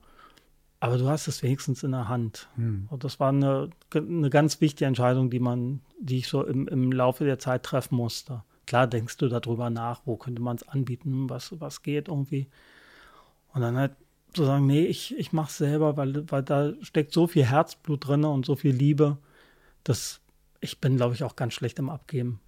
[0.80, 2.48] aber du hast es wenigstens in der Hand.
[2.56, 2.86] Hm.
[2.90, 6.92] Und das war eine, eine ganz wichtige Entscheidung, die man, die ich so im, im
[6.92, 8.42] Laufe der Zeit treffen musste.
[8.66, 12.48] Klar denkst du darüber nach, wo könnte man es anbieten, was, was geht irgendwie.
[13.52, 13.92] Und dann halt
[14.36, 18.06] zu sagen, nee, ich, ich mache es selber, weil, weil da steckt so viel Herzblut
[18.06, 19.18] drin und so viel Liebe,
[19.84, 20.20] dass
[20.60, 22.40] ich bin, glaube ich, auch ganz schlecht im Abgeben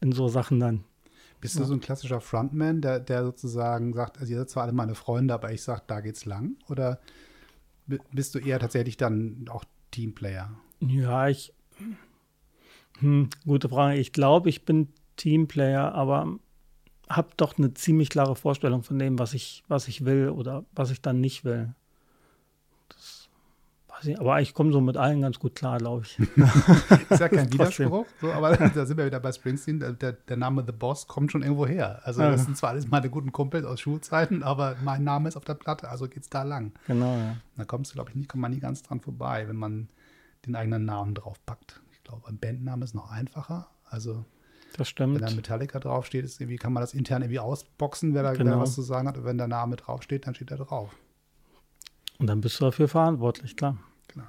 [0.00, 0.84] in so Sachen dann.
[1.40, 4.72] Bist du so ein klassischer Frontman, der, der sozusagen sagt, also ihr seid zwar alle
[4.72, 6.56] meine Freunde, aber ich sage, da geht's lang?
[6.68, 6.98] Oder
[7.86, 10.50] bist du eher tatsächlich dann auch Teamplayer?
[10.80, 11.52] Ja, ich,
[13.00, 13.98] Hm, gute Frage.
[13.98, 16.38] Ich glaube, ich bin Teamplayer, aber
[17.08, 20.90] habe doch eine ziemlich klare Vorstellung von dem, was ich, was ich will oder was
[20.90, 21.72] ich dann nicht will.
[22.88, 23.28] Das
[23.88, 26.18] weiß ich, aber ich komme so mit allen ganz gut klar, glaube ich.
[27.10, 29.78] ist ja kein Widerspruch, so, aber da sind wir wieder bei Springsteen.
[29.78, 32.00] Der, der, Name The Boss kommt schon irgendwo her.
[32.04, 35.44] Also, das sind zwar alles meine guten Kumpels aus Schulzeiten, aber mein Name ist auf
[35.44, 36.72] der Platte, also geht es da lang.
[36.86, 37.36] Genau, ja.
[37.56, 39.88] Da kommst du, glaube ich, nicht, kommt man nie ganz dran vorbei, wenn man
[40.44, 41.80] den eigenen Namen draufpackt.
[41.92, 43.68] Ich glaube, ein Bandname ist noch einfacher.
[43.88, 44.24] Also
[44.76, 45.20] das stimmt.
[45.20, 48.60] Wenn da Metallica draufsteht, ist irgendwie, kann man das intern irgendwie ausboxen, wer da genau.
[48.60, 49.18] was zu sagen hat.
[49.18, 50.90] Und wenn der Name draufsteht, dann steht er drauf.
[52.18, 53.78] Und dann bist du dafür verantwortlich, klar.
[54.08, 54.24] Genau.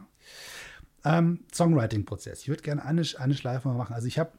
[1.05, 2.41] Ähm, Songwriting-Prozess.
[2.41, 3.93] Ich würde gerne eine, eine Schleife mal machen.
[3.93, 4.31] Also ich habe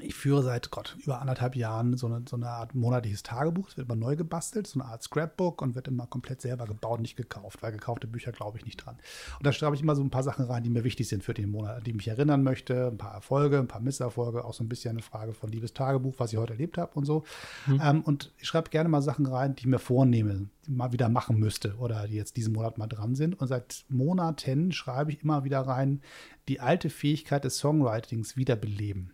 [0.00, 3.68] ich führe seit Gott über anderthalb Jahren so eine, so eine Art monatliches Tagebuch.
[3.68, 7.00] Es wird immer neu gebastelt, so eine Art Scrapbook und wird immer komplett selber gebaut,
[7.00, 8.96] nicht gekauft, weil gekaufte Bücher glaube ich nicht dran.
[9.38, 11.34] Und da schreibe ich immer so ein paar Sachen rein, die mir wichtig sind für
[11.34, 14.54] den Monat, an die ich mich erinnern möchte, ein paar Erfolge, ein paar Misserfolge, auch
[14.54, 17.24] so ein bisschen eine Frage von liebes Tagebuch, was ich heute erlebt habe und so.
[17.66, 17.80] Mhm.
[17.82, 20.92] Ähm, und ich schreibe gerne mal Sachen rein, die ich mir vornehme, die ich mal
[20.92, 23.38] wieder machen müsste oder die jetzt diesen Monat mal dran sind.
[23.38, 26.00] Und seit Monaten schreibe ich immer wieder rein,
[26.48, 29.12] die alte Fähigkeit des Songwritings wiederbeleben.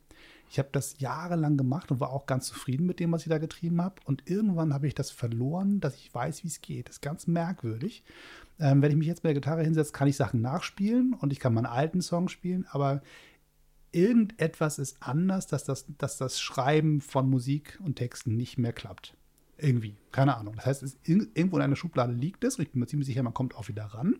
[0.51, 3.39] Ich habe das jahrelang gemacht und war auch ganz zufrieden mit dem, was ich da
[3.39, 3.97] getrieben habe.
[4.05, 6.89] Und irgendwann habe ich das verloren, dass ich weiß, wie es geht.
[6.89, 8.03] Das ist ganz merkwürdig.
[8.59, 11.39] Ähm, wenn ich mich jetzt mit der Gitarre hinsetze, kann ich Sachen nachspielen und ich
[11.41, 13.03] kann meinen alten Song spielen, aber
[13.93, 19.15] irgendetwas ist anders, dass das, dass das Schreiben von Musik und Texten nicht mehr klappt.
[19.57, 19.97] Irgendwie.
[20.13, 20.55] Keine Ahnung.
[20.57, 23.23] Das heißt, es irgendwo in einer Schublade liegt es und ich bin mir ziemlich sicher,
[23.23, 24.17] man kommt auch wieder ran.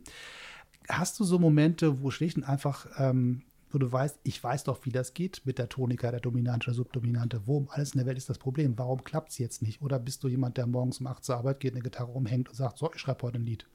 [0.89, 4.85] Hast du so Momente, wo schlicht und einfach ähm, wo du weißt, ich weiß doch,
[4.85, 7.43] wie das geht mit der Tonika, der Dominante, der Subdominante.
[7.47, 8.79] Wo um alles in der Welt ist das Problem?
[8.79, 9.83] Warum klappt es jetzt nicht?
[9.83, 12.55] Oder bist du jemand, der morgens um 8 zur Arbeit geht, eine Gitarre umhängt und
[12.55, 13.67] sagt, so, ich schreibe heute ein Lied?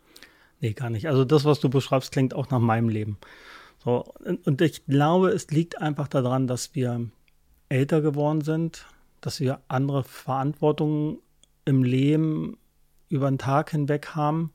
[0.62, 1.08] Nee, gar nicht.
[1.08, 3.18] Also das, was du beschreibst, klingt auch nach meinem Leben.
[3.84, 4.14] So,
[4.46, 7.10] und ich glaube, es liegt einfach daran, dass wir
[7.70, 8.86] älter geworden sind,
[9.20, 11.20] dass wir andere Verantwortungen
[11.66, 12.58] im Leben
[13.10, 14.54] über den Tag hinweg haben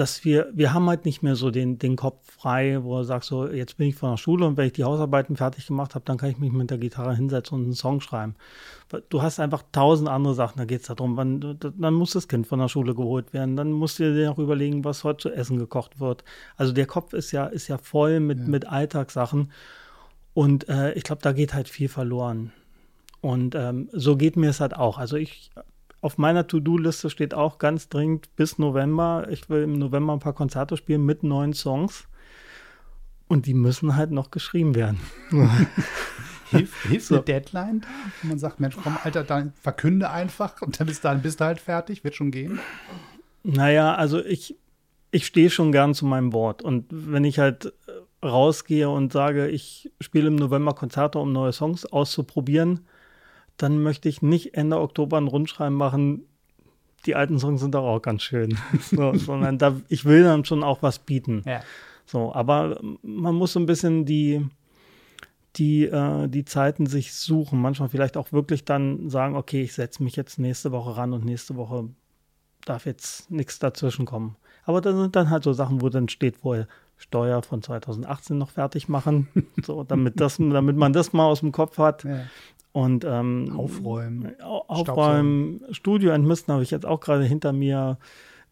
[0.00, 3.24] dass wir, wir haben halt nicht mehr so den, den Kopf frei, wo er sagt,
[3.24, 6.06] so, jetzt bin ich von der Schule und wenn ich die Hausarbeiten fertig gemacht habe,
[6.06, 8.34] dann kann ich mich mit der Gitarre hinsetzen und einen Song schreiben.
[9.10, 12.46] Du hast einfach tausend andere Sachen, da geht es darum, wann, dann muss das Kind
[12.46, 15.58] von der Schule geholt werden, dann musst du dir auch überlegen, was heute zu essen
[15.58, 16.24] gekocht wird.
[16.56, 18.46] Also der Kopf ist ja, ist ja voll mit, ja.
[18.46, 19.52] mit Alltagssachen
[20.32, 22.52] und äh, ich glaube, da geht halt viel verloren.
[23.20, 24.96] Und ähm, so geht mir es halt auch.
[24.96, 25.50] Also ich
[26.00, 29.26] auf meiner To-Do-Liste steht auch ganz dringend bis November.
[29.30, 32.08] Ich will im November ein paar Konzerte spielen mit neuen Songs.
[33.28, 34.98] Und die müssen halt noch geschrieben werden.
[36.50, 37.14] Hilft, hilft so.
[37.14, 37.88] eine Deadline da?
[38.26, 41.60] Man sagt, Mensch, komm, Alter, dann verkünde einfach und dann bis dahin bist du halt
[41.60, 42.58] fertig, wird schon gehen.
[43.44, 44.56] Naja, also ich,
[45.12, 46.62] ich stehe schon gern zu meinem Wort.
[46.62, 47.72] Und wenn ich halt
[48.24, 52.80] rausgehe und sage, ich spiele im November Konzerte, um neue Songs auszuprobieren,
[53.62, 56.24] dann möchte ich nicht Ende Oktober ein Rundschreiben machen,
[57.06, 58.58] die alten Songs sind doch auch ganz schön.
[58.80, 61.42] so, sondern da, ich will dann schon auch was bieten.
[61.46, 61.62] Ja.
[62.06, 64.46] So, aber man muss so ein bisschen die,
[65.56, 67.60] die, äh, die Zeiten sich suchen.
[67.60, 71.24] Manchmal vielleicht auch wirklich dann sagen, okay, ich setze mich jetzt nächste Woche ran und
[71.24, 71.88] nächste Woche
[72.64, 74.36] darf jetzt nichts dazwischen kommen.
[74.64, 78.50] Aber da sind dann halt so Sachen, wo dann steht vorher Steuer von 2018 noch
[78.50, 79.28] fertig machen,
[79.64, 82.04] so damit das, damit man das mal aus dem Kopf hat.
[82.04, 82.24] Ja.
[82.72, 87.98] Und ähm, aufräumen, aufräumen, Studio entmisten habe ich jetzt auch gerade hinter mir.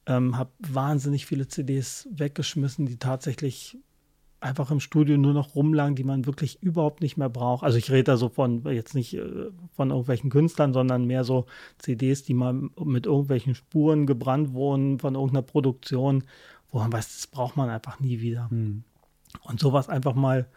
[0.07, 3.79] Ähm, habe wahnsinnig viele CDs weggeschmissen, die tatsächlich
[4.41, 7.65] einfach im Studio nur noch rumlagen, die man wirklich überhaupt nicht mehr braucht.
[7.65, 11.47] Also ich rede da so von jetzt nicht äh, von irgendwelchen Künstlern, sondern mehr so
[11.79, 16.25] CDs, die mal mit irgendwelchen Spuren gebrannt wurden von irgendeiner Produktion,
[16.71, 18.49] wo man weiß, das braucht man einfach nie wieder.
[18.51, 18.85] Hm.
[19.43, 20.49] Und sowas einfach mal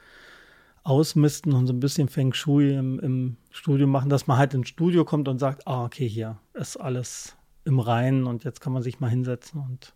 [0.83, 4.69] ausmisten und so ein bisschen Feng Shui im, im Studio machen, dass man halt ins
[4.69, 8.81] Studio kommt und sagt, ah, okay, hier ist alles im Reinen und jetzt kann man
[8.81, 9.93] sich mal hinsetzen und,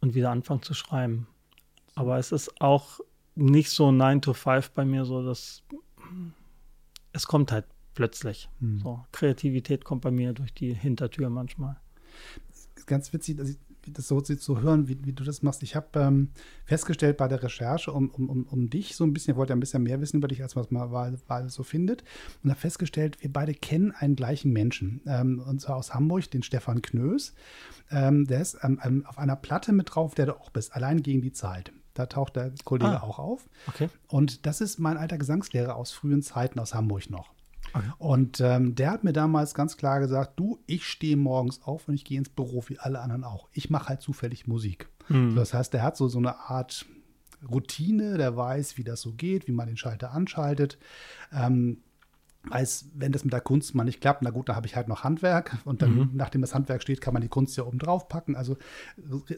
[0.00, 1.26] und wieder anfangen zu schreiben.
[1.94, 3.00] Aber es ist auch
[3.34, 5.62] nicht so 9 to 5 bei mir, so dass
[7.12, 8.48] es kommt halt plötzlich.
[8.60, 8.80] Hm.
[8.80, 11.76] So, Kreativität kommt bei mir durch die Hintertür manchmal.
[12.86, 13.58] Ganz witzig, dass ich
[13.90, 15.62] das so zu hören, wie, wie, du das machst.
[15.62, 16.30] Ich habe ähm,
[16.64, 19.82] festgestellt bei der Recherche um, um, um, dich so ein bisschen, ich wollte ein bisschen
[19.82, 22.04] mehr wissen über dich, als was man mal, mal so findet.
[22.42, 25.00] Und habe festgestellt, wir beide kennen einen gleichen Menschen.
[25.06, 27.34] Ähm, und zwar aus Hamburg, den Stefan Knös.
[27.90, 31.32] Ähm, der ist auf einer Platte mit drauf, der du auch bist, allein gegen die
[31.32, 31.72] Zeit.
[31.94, 33.48] Da taucht der Kollege ah, auch auf.
[33.66, 33.88] Okay.
[34.08, 37.32] Und das ist mein alter Gesangslehrer aus frühen Zeiten aus Hamburg noch.
[37.72, 37.86] Okay.
[37.98, 41.94] Und ähm, der hat mir damals ganz klar gesagt, du, ich stehe morgens auf und
[41.94, 43.48] ich gehe ins Büro wie alle anderen auch.
[43.52, 44.88] Ich mache halt zufällig Musik.
[45.08, 45.34] Mhm.
[45.34, 46.86] das heißt, der hat so, so eine Art
[47.50, 50.78] Routine, der weiß, wie das so geht, wie man den Schalter anschaltet.
[51.32, 51.78] Ähm,
[52.44, 54.88] weiß, wenn das mit der Kunst mal nicht klappt, na gut, da habe ich halt
[54.88, 56.10] noch Handwerk und dann, mhm.
[56.14, 58.34] nachdem das Handwerk steht, kann man die Kunst ja oben drauf packen.
[58.34, 58.56] Also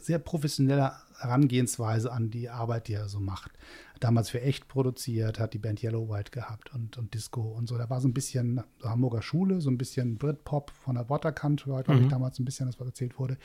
[0.00, 3.52] sehr professionelle Herangehensweise an die Arbeit, die er so macht.
[4.00, 7.78] Damals für echt produziert, hat die Band Yellow White gehabt und, und Disco und so.
[7.78, 11.82] Da war so ein bisschen Hamburger Schule, so ein bisschen Britpop von der Waterkant, war,
[11.82, 12.06] glaube mhm.
[12.06, 13.38] ich, damals ein bisschen, das was erzählt wurde.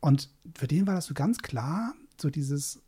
[0.00, 2.82] Und für den war das so ganz klar, so dieses,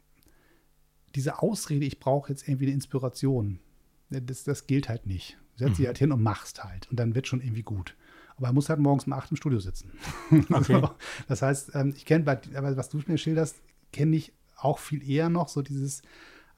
[1.14, 3.60] diese Ausrede, ich brauche jetzt irgendwie eine Inspiration.
[4.10, 5.38] Das, das gilt halt nicht.
[5.56, 5.86] Setz dich mhm.
[5.86, 6.90] halt hin und machst halt.
[6.90, 7.96] Und dann wird schon irgendwie gut.
[8.36, 9.92] Aber er muss halt morgens um acht im Studio sitzen.
[10.30, 10.54] Okay.
[10.54, 10.90] also,
[11.28, 13.60] das heißt, ähm, ich kenne, aber was du mir schilderst,
[13.92, 16.02] kenne ich auch viel eher noch so dieses,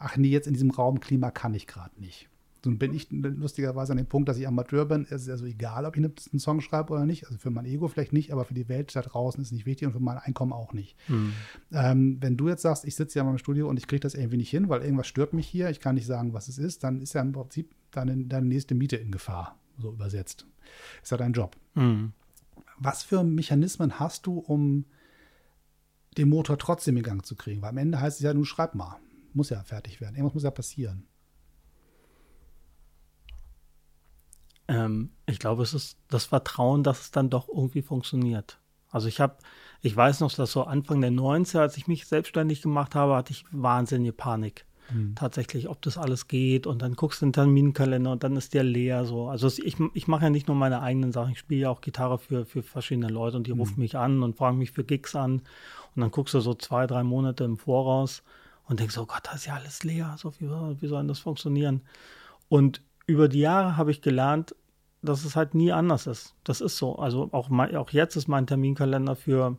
[0.02, 2.28] ach nee, jetzt in diesem Raumklima kann ich gerade nicht.
[2.64, 5.04] So bin ich lustigerweise an dem Punkt, dass ich Amateur bin.
[5.10, 7.26] Es ist also egal, ob ich einen Song schreibe oder nicht.
[7.26, 9.86] Also für mein Ego vielleicht nicht, aber für die Welt da draußen ist nicht wichtig
[9.86, 10.96] und für mein Einkommen auch nicht.
[11.06, 11.32] Hm.
[11.72, 14.14] Ähm, wenn du jetzt sagst, ich sitze ja mal im Studio und ich kriege das
[14.14, 16.84] irgendwie nicht hin, weil irgendwas stört mich hier, ich kann nicht sagen, was es ist,
[16.84, 20.46] dann ist ja im Prinzip deine, deine nächste Miete in Gefahr, so übersetzt.
[21.02, 21.56] Ist ja dein Job.
[21.74, 22.12] Hm.
[22.78, 24.84] Was für Mechanismen hast du, um
[26.16, 27.60] den Motor trotzdem in Gang zu kriegen?
[27.60, 29.00] Weil am Ende heißt es ja, du schreib mal.
[29.34, 30.14] Muss ja fertig werden.
[30.14, 31.06] Irgendwas muss ja passieren.
[34.68, 38.58] Ähm, ich glaube, es ist das Vertrauen, dass es dann doch irgendwie funktioniert.
[38.90, 39.36] Also ich habe,
[39.80, 43.32] ich weiß noch, dass so Anfang der 90er, als ich mich selbstständig gemacht habe, hatte
[43.32, 44.66] ich wahnsinnige Panik.
[44.90, 45.14] Mhm.
[45.14, 48.64] Tatsächlich, ob das alles geht und dann guckst du den Terminkalender und dann ist der
[48.64, 49.28] leer so.
[49.28, 52.18] Also ich, ich mache ja nicht nur meine eigenen Sachen, ich spiele ja auch Gitarre
[52.18, 53.60] für, für verschiedene Leute und die mhm.
[53.60, 55.42] rufen mich an und fragen mich für Gigs an
[55.94, 58.22] und dann guckst du so zwei, drei Monate im Voraus
[58.68, 61.82] und denkst, oh Gott, da ist ja alles leer, so wie, wie soll das funktionieren?
[62.48, 64.54] Und über die Jahre habe ich gelernt,
[65.02, 66.34] dass es halt nie anders ist.
[66.44, 66.96] Das ist so.
[66.96, 69.58] Also auch, auch jetzt ist mein Terminkalender für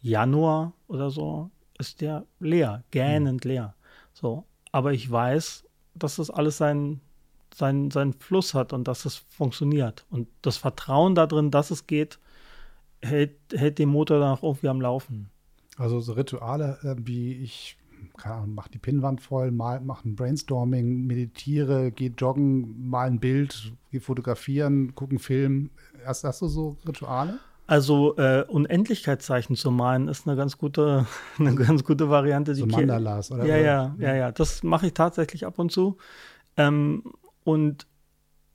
[0.00, 3.50] Januar oder so, ist der leer, gähnend mhm.
[3.50, 3.74] leer.
[4.12, 4.44] So.
[4.72, 7.00] Aber ich weiß, dass das alles seinen,
[7.54, 10.06] seinen, seinen Fluss hat und dass es funktioniert.
[10.10, 12.18] Und das Vertrauen darin, dass es geht,
[13.02, 15.30] hält, hält den Motor dann auch irgendwie am Laufen.
[15.76, 17.76] Also so Rituale, äh, wie ich
[18.16, 23.20] keine Ahnung, mach die Pinnwand voll, mal, mach ein Brainstorming, meditiere, geh joggen, mal ein
[23.20, 25.70] Bild, geh fotografieren, guck einen Film.
[26.04, 27.38] Hast, hast du so Rituale?
[27.66, 31.06] Also äh, Unendlichkeitszeichen zu malen ist eine ganz gute,
[31.38, 32.54] eine ganz gute Variante.
[32.54, 33.44] So Mandalas, oder?
[33.46, 34.32] Ja, ja, ja, ja.
[34.32, 35.96] Das mache ich tatsächlich ab und zu.
[36.56, 37.04] Ähm,
[37.44, 37.86] und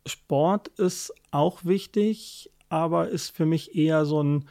[0.05, 4.45] Sport ist auch wichtig, aber ist für mich eher so ein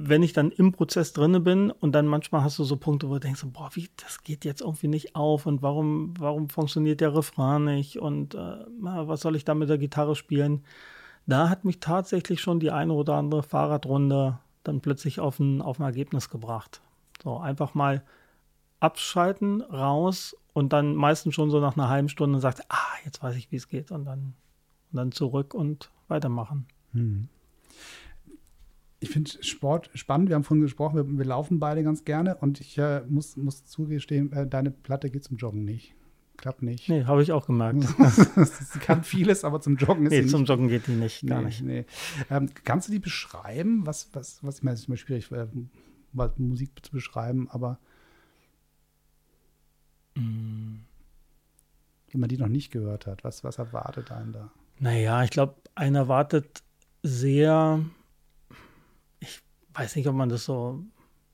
[0.00, 3.14] wenn ich dann im Prozess drinne bin und dann manchmal hast du so Punkte, wo
[3.14, 7.14] du denkst, boah, wie, das geht jetzt irgendwie nicht auf und warum, warum funktioniert der
[7.14, 10.64] Refrain nicht und äh, was soll ich da mit der Gitarre spielen?
[11.26, 15.80] Da hat mich tatsächlich schon die eine oder andere Fahrradrunde dann plötzlich auf ein, auf
[15.80, 16.80] ein Ergebnis gebracht.
[17.22, 18.02] So, einfach mal
[18.80, 23.36] abschalten, raus und dann meistens schon so nach einer halben Stunde sagt, ah, jetzt weiß
[23.36, 24.34] ich, wie es geht und dann,
[24.92, 26.66] und dann zurück und weitermachen.
[26.92, 27.28] Hm
[29.00, 30.28] ich finde Sport spannend.
[30.28, 33.64] Wir haben vorhin gesprochen, wir, wir laufen beide ganz gerne und ich äh, muss, muss
[33.64, 35.94] zugestehen, äh, deine Platte geht zum Joggen nicht.
[36.36, 36.88] Klappt nicht.
[36.88, 37.82] Nee, habe ich auch gemerkt.
[38.36, 40.48] Sie kann vieles, aber zum Joggen ist nee, zum nicht.
[40.48, 41.62] Joggen geht die nicht, gar nee, nicht.
[41.62, 41.84] Nee.
[42.30, 43.84] Ähm, kannst du die beschreiben?
[43.86, 45.48] Was, was, was ich meine, es ist immer schwierig, äh,
[46.36, 47.80] Musik zu beschreiben, aber
[50.14, 50.76] mm.
[52.10, 54.52] wenn man die noch nicht gehört hat, was, was erwartet einen da?
[54.78, 56.62] Naja, ich glaube, einer erwartet
[57.02, 57.84] sehr
[59.74, 60.84] weiß nicht, ob man das so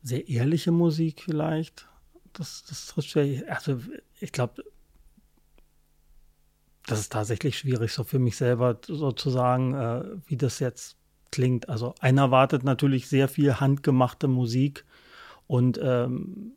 [0.03, 1.89] sehr ehrliche Musik vielleicht.
[2.33, 3.45] Das, das trifft schwer.
[3.49, 3.81] Also
[4.21, 4.65] ich glaube,
[6.87, 10.97] das ist tatsächlich schwierig, so für mich selber sozusagen, äh, wie das jetzt
[11.31, 11.69] klingt.
[11.69, 14.85] Also einer erwartet natürlich sehr viel handgemachte Musik
[15.47, 16.53] und ähm,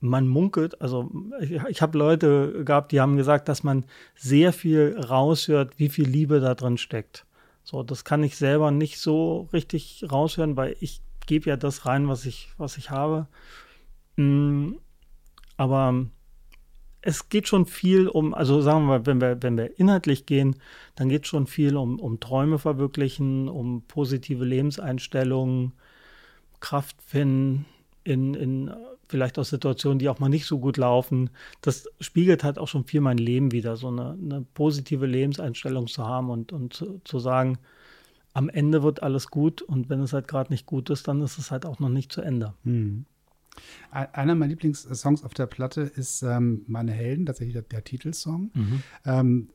[0.00, 4.98] man munkelt, also ich, ich habe Leute gehabt, die haben gesagt, dass man sehr viel
[4.98, 7.24] raushört, wie viel Liebe da drin steckt.
[7.64, 12.08] So, das kann ich selber nicht so richtig raushören, weil ich gebe ja das rein,
[12.08, 13.26] was ich, was ich habe.
[14.16, 14.74] Mm,
[15.56, 16.06] aber
[17.00, 20.56] es geht schon viel um, also sagen wir mal, wenn wir, wenn wir inhaltlich gehen,
[20.94, 25.72] dann geht es schon viel um, um Träume verwirklichen, um positive Lebenseinstellungen,
[26.60, 27.66] Kraft finden
[28.04, 28.74] in, in
[29.08, 31.30] vielleicht auch Situationen, die auch mal nicht so gut laufen.
[31.60, 36.06] Das spiegelt halt auch schon viel mein Leben wieder, so eine, eine positive Lebenseinstellung zu
[36.06, 37.58] haben und, und zu, zu, sagen,
[38.32, 41.38] am Ende wird alles gut und wenn es halt gerade nicht gut ist, dann ist
[41.38, 42.54] es halt auch noch nicht zu Ende.
[42.64, 43.04] Hm.
[43.90, 48.50] Einer meiner Lieblingssongs auf der Platte ist ähm, Meine Helden, tatsächlich der, der Titelsong.
[48.52, 48.82] Mhm.
[49.04, 49.48] Ähm,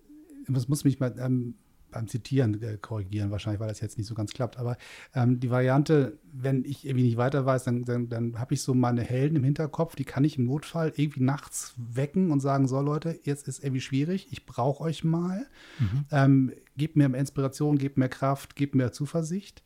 [0.48, 1.56] das muss mich mal, ähm,
[1.92, 4.58] beim Zitieren äh, korrigieren, wahrscheinlich, weil das jetzt nicht so ganz klappt.
[4.58, 4.78] Aber
[5.14, 8.74] ähm, die Variante, wenn ich irgendwie nicht weiter weiß, dann, dann, dann habe ich so
[8.74, 12.82] meine Helden im Hinterkopf, die kann ich im Notfall irgendwie nachts wecken und sagen: So,
[12.82, 15.48] Leute, jetzt ist irgendwie schwierig, ich brauche euch mal.
[15.80, 16.06] Mhm.
[16.12, 19.64] Ähm, gebt mir Inspiration, gebt mir Kraft, gebt mir Zuversicht.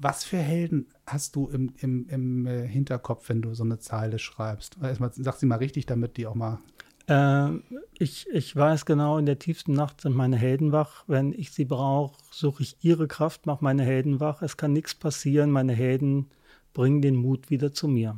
[0.00, 4.20] Was für Helden hast du im, im, im äh, Hinterkopf, wenn du so eine Zeile
[4.20, 4.76] schreibst?
[4.80, 6.60] Erstmal sag sie mal richtig, damit die auch mal
[7.08, 7.48] äh,
[7.98, 11.04] ich, ich weiß genau, in der tiefsten Nacht sind meine Helden wach.
[11.06, 14.42] Wenn ich sie brauche, suche ich ihre Kraft, mache meine Helden wach.
[14.42, 15.50] Es kann nichts passieren.
[15.50, 16.30] Meine Helden
[16.74, 18.16] bringen den Mut wieder zu mir.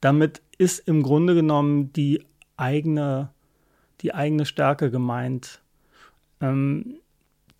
[0.00, 2.24] Damit ist im Grunde genommen die
[2.56, 3.30] eigene,
[4.02, 5.62] die eigene Stärke gemeint,
[6.40, 6.98] ähm,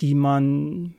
[0.00, 0.94] die man,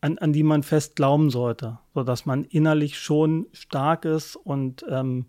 [0.00, 5.26] an, an die man fest glauben sollte, sodass man innerlich schon stark ist und ähm,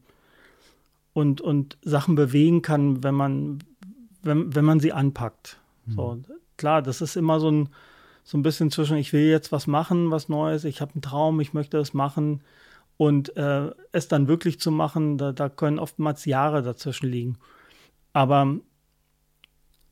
[1.17, 3.58] und, und Sachen bewegen kann, wenn man,
[4.21, 5.60] wenn, wenn man sie anpackt.
[5.88, 5.91] Mhm.
[5.93, 6.21] So,
[6.58, 7.69] klar, das ist immer so ein,
[8.23, 11.39] so ein bisschen zwischen, ich will jetzt was machen, was Neues, ich habe einen Traum,
[11.39, 12.41] ich möchte es machen.
[12.97, 17.39] Und äh, es dann wirklich zu machen, da, da können oftmals Jahre dazwischen liegen.
[18.13, 18.56] Aber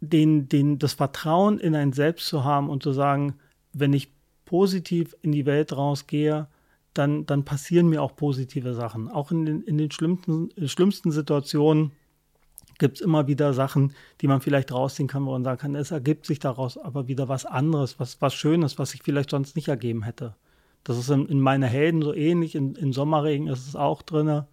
[0.02, 3.40] den, den, das Vertrauen in ein Selbst zu haben und zu sagen,
[3.74, 4.12] wenn ich
[4.46, 6.46] positiv in die Welt rausgehe,
[6.98, 9.10] dann, dann passieren mir auch positive Sachen.
[9.10, 11.92] Auch in den, in den schlimmsten, schlimmsten Situationen
[12.78, 15.92] gibt es immer wieder Sachen, die man vielleicht rausziehen kann, wo man sagen kann, es
[15.92, 19.68] ergibt sich daraus aber wieder was anderes, was, was Schönes, was sich vielleicht sonst nicht
[19.68, 20.36] ergeben hätte.
[20.84, 24.44] Das ist in, in meine Helden so ähnlich, in, in Sommerregen ist es auch drin,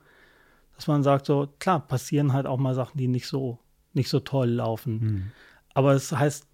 [0.76, 3.58] dass man sagt, so klar, passieren halt auch mal Sachen, die nicht so,
[3.92, 5.00] nicht so toll laufen.
[5.00, 5.22] Hm.
[5.74, 6.46] Aber es heißt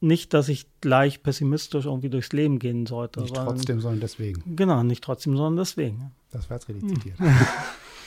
[0.00, 3.20] nicht, dass ich gleich pessimistisch irgendwie durchs Leben gehen sollte.
[3.20, 4.56] Nicht sondern, trotzdem, sondern deswegen.
[4.56, 6.12] Genau, nicht trotzdem, sondern deswegen.
[6.30, 7.18] Das war jetzt richtig zitiert.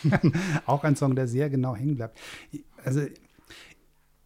[0.65, 2.17] Auch ein Song, der sehr genau hängen bleibt.
[2.83, 3.01] Also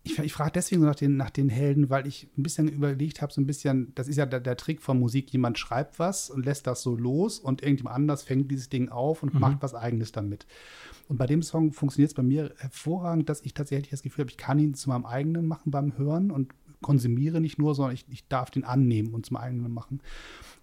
[0.04, 3.34] ich, ich frage deswegen nach den, nach den Helden, weil ich ein bisschen überlegt habe,
[3.34, 6.46] so ein bisschen, das ist ja der, der, Trick von Musik, jemand schreibt was und
[6.46, 9.42] lässt das so los und irgendjemand anders fängt dieses Ding auf und mhm.
[9.42, 10.48] macht was eigenes damit.
[11.10, 14.32] Und bei dem Song funktioniert es bei mir hervorragend, dass ich tatsächlich das Gefühl habe,
[14.32, 18.06] ich kann ihn zu meinem eigenen machen beim Hören und konsumiere nicht nur, sondern ich,
[18.10, 20.02] ich darf den annehmen und zum eigenen machen.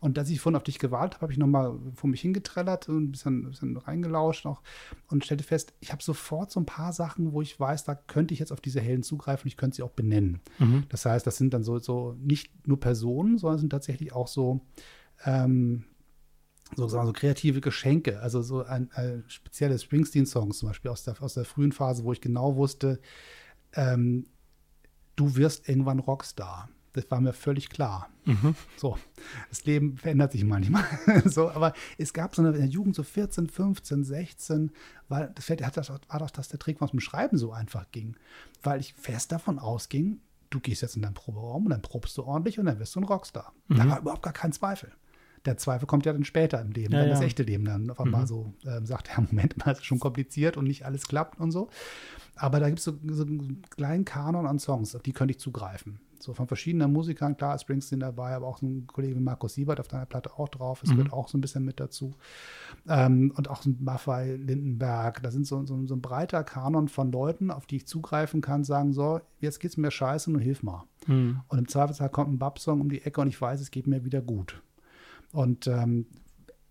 [0.00, 3.05] Und als ich vorhin auf dich gewartet habe, habe ich nochmal vor mich hingetrellert und
[3.05, 4.62] ein bisschen, ein bisschen reingelauscht noch
[5.09, 8.35] und stellte fest, ich habe sofort so ein paar Sachen, wo ich weiß, da könnte
[8.35, 10.40] ich jetzt auf diese Helden zugreifen, ich könnte sie auch benennen.
[10.59, 10.85] Mhm.
[10.88, 14.61] Das heißt, das sind dann so, so nicht nur Personen, sondern sind tatsächlich auch so,
[15.24, 15.85] ähm,
[16.77, 21.35] so, so kreative Geschenke, also so ein, ein spezielle Springsteen-Songs zum Beispiel aus der, aus
[21.35, 23.00] der frühen Phase, wo ich genau wusste,
[23.74, 24.27] ähm,
[25.16, 26.68] du wirst irgendwann Rockstar.
[26.92, 28.09] Das war mir völlig klar.
[28.24, 28.55] Mhm.
[28.77, 28.96] So,
[29.48, 30.85] das Leben verändert sich manchmal.
[31.24, 34.70] so, aber es gab so eine in der Jugend so 14, 15, 16,
[35.09, 38.16] weil das, das war doch, dass der Trick was mit dem Schreiben so einfach ging.
[38.62, 42.22] Weil ich fest davon ausging, du gehst jetzt in deinen Proberaum und dann probst du
[42.22, 43.53] ordentlich und dann wirst du ein Rockstar.
[43.66, 43.77] Mhm.
[43.77, 44.92] Da war überhaupt gar kein Zweifel
[45.44, 47.14] der Zweifel kommt ja dann später im Leben, ja, wenn ja.
[47.14, 48.26] das echte Leben dann auf einmal mhm.
[48.26, 51.50] so ähm, sagt, ja, Moment mal, das ist schon kompliziert und nicht alles klappt und
[51.50, 51.68] so.
[52.37, 55.38] Aber da gibt es so, so einen kleinen Kanon an Songs, auf die könnte ich
[55.38, 56.00] zugreifen.
[56.18, 59.78] So von verschiedenen Musikern, klar Springsteen dabei, aber auch so ein Kollege wie Markus Siebert
[59.78, 60.83] auf deiner Platte auch drauf.
[60.83, 60.96] Es mhm.
[60.96, 62.14] gehört auch so ein bisschen mit dazu.
[62.88, 65.22] Ähm, und auch ein Maffei Lindenberg.
[65.22, 68.64] Da sind so, so, so, ein breiter Kanon von Leuten, auf die ich zugreifen kann,
[68.64, 70.85] sagen, so, jetzt geht's mir scheiße, nur hilf mal.
[71.07, 71.42] Mhm.
[71.48, 74.07] Und im Zweifelsfall kommt ein Bab-Song um die Ecke und ich weiß, es geht mir
[74.07, 74.62] wieder gut.
[75.35, 76.07] Und ähm,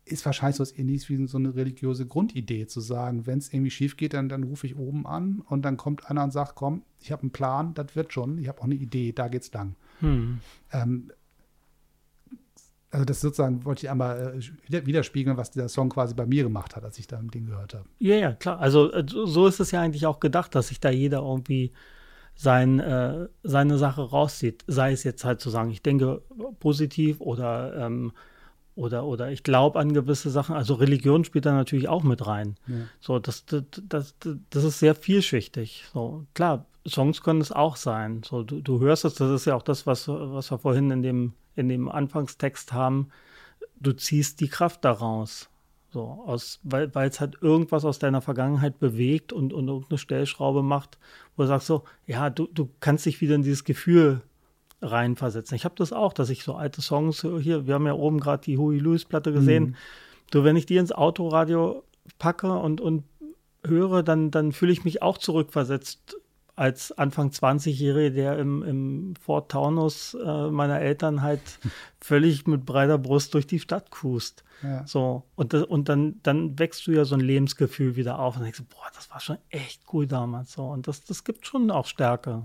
[0.06, 3.72] ist wahrscheinlich so was ähnliches wie so eine religiöse Grundidee, zu sagen, wenn es irgendwie
[3.72, 6.84] schief geht, dann, dann rufe ich oben an und dann kommt einer und sagt, komm,
[7.02, 9.76] ich habe einen Plan, das wird schon, ich habe auch eine Idee, da geht's lang.
[10.00, 10.40] Hm.
[10.72, 11.12] Ähm,
[12.90, 16.76] also das sozusagen wollte ich einmal äh, widerspiegeln, was dieser Song quasi bei mir gemacht
[16.76, 17.86] hat, als ich da ein Ding gehört habe.
[18.00, 18.60] Ja, ja, klar.
[18.60, 21.74] Also äh, so ist es ja eigentlich auch gedacht, dass sich da jeder irgendwie
[22.36, 24.64] sein, äh, seine Sache rauszieht.
[24.68, 26.22] Sei es jetzt halt zu sagen, ich denke
[26.60, 28.12] positiv oder ähm,
[28.76, 30.56] oder, oder ich glaube an gewisse Sachen.
[30.56, 32.56] Also Religion spielt da natürlich auch mit rein.
[32.68, 32.76] Ja.
[33.00, 34.16] So, das, das, das,
[34.50, 35.86] das ist sehr vielschichtig.
[35.94, 38.24] So, klar, Songs können es auch sein.
[38.24, 41.02] So, du, du hörst es, das ist ja auch das, was, was wir vorhin in
[41.02, 43.10] dem, in dem Anfangstext haben.
[43.80, 45.50] Du ziehst die Kraft daraus.
[45.92, 50.98] So, aus, weil es halt irgendwas aus deiner Vergangenheit bewegt und, und irgendeine Stellschraube macht,
[51.36, 54.24] wo du sagst so, ja, du, du kannst dich wieder in dieses Gefühl
[54.84, 55.56] reinversetzen.
[55.56, 58.44] Ich habe das auch, dass ich so alte Songs hier, wir haben ja oben gerade
[58.44, 59.64] die Huey Lewis Platte gesehen.
[59.64, 59.76] Mhm.
[60.32, 61.84] Du, wenn ich die ins Autoradio
[62.20, 63.04] packe und, und
[63.66, 66.18] höre, dann, dann fühle ich mich auch zurückversetzt
[66.56, 71.42] als Anfang 20-Jährige, der im, im Fort Taunus äh, meiner Eltern halt
[72.00, 74.44] völlig mit breiter Brust durch die Stadt cruist.
[74.62, 74.86] Ja.
[74.86, 78.44] So, und, das, und dann, dann wächst du ja so ein Lebensgefühl wieder auf und
[78.44, 80.54] denkst, boah, das war schon echt cool damals.
[80.54, 82.44] So, und das, das gibt schon auch Stärke.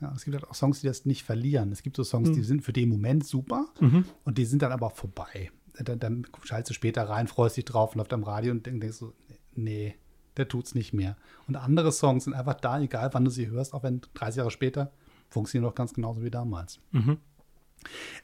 [0.00, 1.72] Ja, es gibt halt auch Songs, die das nicht verlieren.
[1.72, 2.34] Es gibt so Songs, Mhm.
[2.34, 4.04] die sind für den Moment super Mhm.
[4.24, 5.50] und die sind dann aber auch vorbei.
[5.80, 9.12] Dann, dann schaltest du später rein, freust dich drauf, läuft am Radio und denkst so,
[9.54, 9.94] nee,
[10.36, 11.16] der tut's nicht mehr.
[11.48, 14.50] Und andere Songs sind einfach da, egal wann du sie hörst, auch wenn 30 Jahre
[14.52, 14.92] später
[15.28, 16.80] funktionieren noch ganz genauso wie damals.
[16.92, 17.18] Mhm.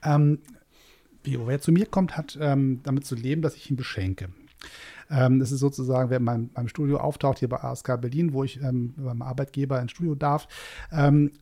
[0.04, 0.38] Ähm,
[1.22, 4.28] wie, wer zu mir kommt, hat ähm, damit zu leben, dass ich ihn beschenke.
[5.10, 8.44] Ähm, das ist sozusagen, wer in meinem, meinem Studio auftaucht, hier bei ASK Berlin, wo
[8.44, 10.48] ich ähm, beim Arbeitgeber ins Studio darf,
[10.92, 11.32] ähm,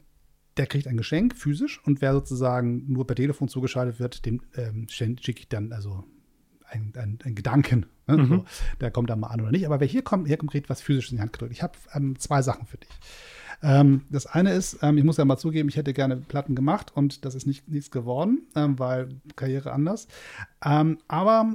[0.57, 4.86] der kriegt ein Geschenk physisch und wer sozusagen nur per Telefon zugeschaltet wird, dem ähm,
[4.88, 6.05] schicke ich dann also
[6.68, 7.86] einen ein Gedanken.
[8.07, 8.16] Ne?
[8.18, 8.26] Mhm.
[8.26, 8.44] So,
[8.80, 9.66] der kommt dann mal an oder nicht.
[9.66, 11.53] Aber wer hier kommt, hier konkret was Physisches in die Hand gedrückt.
[11.53, 12.90] Ich habe ähm, zwei Sachen für dich.
[13.62, 16.90] Ähm, das eine ist, ähm, ich muss ja mal zugeben, ich hätte gerne Platten gemacht
[16.94, 20.09] und das ist nicht, nichts geworden, ähm, weil Karriere anders.
[20.64, 21.55] Ähm, aber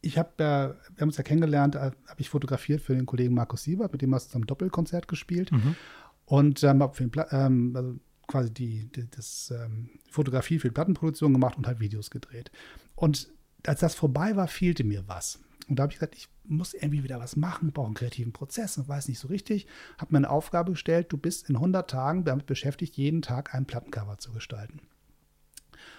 [0.00, 3.34] ich habe, äh, wir haben uns ja kennengelernt, äh, habe ich fotografiert für den Kollegen
[3.34, 5.52] Markus Siebert, mit dem hast du zusammen Doppelkonzert gespielt.
[5.52, 5.76] Mhm.
[6.24, 7.94] Und ähm, habe für den Pla ähm, also
[8.26, 12.50] quasi die, die das, ähm, Fotografie für die Plattenproduktion gemacht und halt Videos gedreht.
[12.94, 13.28] Und
[13.66, 15.40] als das vorbei war, fehlte mir was.
[15.68, 18.78] Und da habe ich gesagt, ich muss irgendwie wieder was machen, brauche einen kreativen Prozess
[18.78, 19.66] und weiß nicht so richtig.
[19.98, 23.66] Habe mir eine Aufgabe gestellt, du bist in 100 Tagen damit beschäftigt, jeden Tag ein
[23.66, 24.80] Plattencover zu gestalten.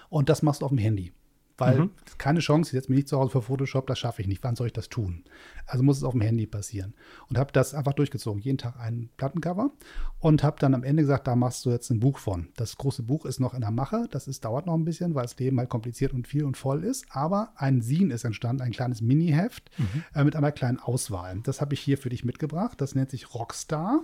[0.09, 1.11] Und das machst du auf dem Handy.
[1.58, 1.89] Weil Mhm.
[2.18, 4.43] keine Chance, ich setze mich nicht zu Hause für Photoshop, das schaffe ich nicht.
[4.43, 5.24] Wann soll ich das tun?
[5.66, 6.93] Also muss es auf dem Handy passieren.
[7.30, 8.41] Und habe das einfach durchgezogen.
[8.41, 9.72] Jeden Tag ein Plattencover.
[10.20, 12.47] Und habe dann am Ende gesagt, da machst du jetzt ein Buch von.
[12.55, 14.08] Das große Buch ist noch in der Mache.
[14.12, 16.84] Das ist, dauert noch ein bisschen, weil das Leben halt kompliziert und viel und voll
[16.84, 17.05] ist.
[17.10, 19.70] Aber ein Zine ist entstanden, ein kleines Mini-Heft
[20.16, 21.39] äh, mit einer kleinen Auswahl.
[21.43, 22.80] Das habe ich hier für dich mitgebracht.
[22.80, 24.01] Das nennt sich Rockstar.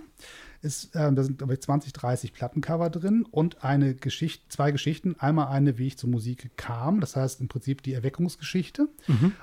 [0.64, 5.14] Ist, äh, da sind glaube ich 20, 30 Plattencover drin und eine Geschichte, zwei Geschichten.
[5.18, 8.88] Einmal eine, wie ich zur Musik kam, das heißt im Prinzip die Erweckungsgeschichte.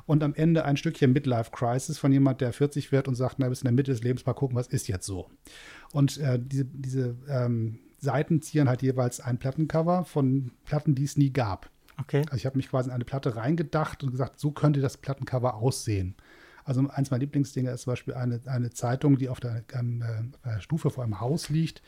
[0.06, 3.48] Und am Ende ein Stückchen Midlife Crisis von jemand, der 40 wird und sagt, na,
[3.50, 5.30] bis in der Mitte des Lebens mal gucken, was ist jetzt so.
[5.94, 11.18] Und äh, diese, diese ähm, Seiten zieren halt jeweils ein Plattencover von Platten, die es
[11.18, 11.70] nie gab.
[12.00, 12.24] Okay.
[12.26, 15.56] Also ich habe mich quasi in eine Platte reingedacht und gesagt, so könnte das Plattencover
[15.56, 16.16] aussehen.
[16.64, 20.48] Also eins meiner Lieblingsdinge ist zum Beispiel eine, eine Zeitung, die auf der, ähm, äh,
[20.48, 21.82] einer Stufe vor einem Haus liegt,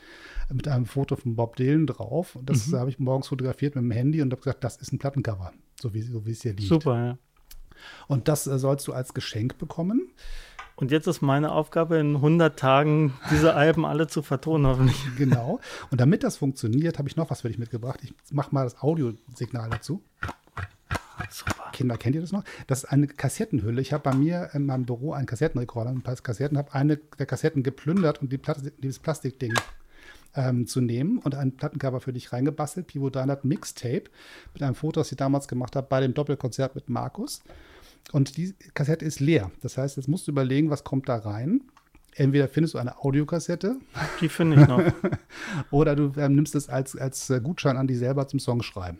[0.52, 2.36] mit einem Foto von Bob Dylan drauf.
[2.36, 4.92] Und das äh, habe ich morgens fotografiert mit dem Handy und habe gesagt, das ist
[4.92, 6.68] ein Plattencover, so wie, so wie es hier liegt.
[6.68, 7.18] Super, ja.
[8.08, 10.12] Und das äh, sollst du als Geschenk bekommen.
[10.76, 14.96] Und jetzt ist meine Aufgabe, in 100 Tagen diese Alben alle zu vertonen, hoffentlich.
[15.16, 15.60] Genau.
[15.90, 18.00] Und damit das funktioniert, habe ich noch was für dich mitgebracht.
[18.02, 20.02] Ich mache mal das Audiosignal dazu.
[21.30, 21.70] Super.
[21.72, 22.44] Kinder, kennt ihr das noch?
[22.66, 23.80] Das ist eine Kassettenhülle.
[23.80, 27.26] Ich habe bei mir in meinem Büro einen Kassettenrekorder, ein paar Kassetten, habe eine der
[27.26, 29.54] Kassetten geplündert und die Platte, dieses Plastikding
[30.36, 32.86] ähm, zu nehmen und ein Plattencover für dich reingebastelt.
[32.86, 34.04] Pivo 300 Mixtape
[34.52, 37.42] mit einem Foto, das ich damals gemacht habe bei dem Doppelkonzert mit Markus.
[38.12, 39.50] Und die Kassette ist leer.
[39.62, 41.62] Das heißt, jetzt musst du überlegen, was kommt da rein.
[42.16, 43.76] Entweder findest du eine Audiokassette
[44.20, 44.82] Die finde ich noch.
[45.70, 48.98] oder du ähm, nimmst es als, als Gutschein an, die selber zum Song schreiben.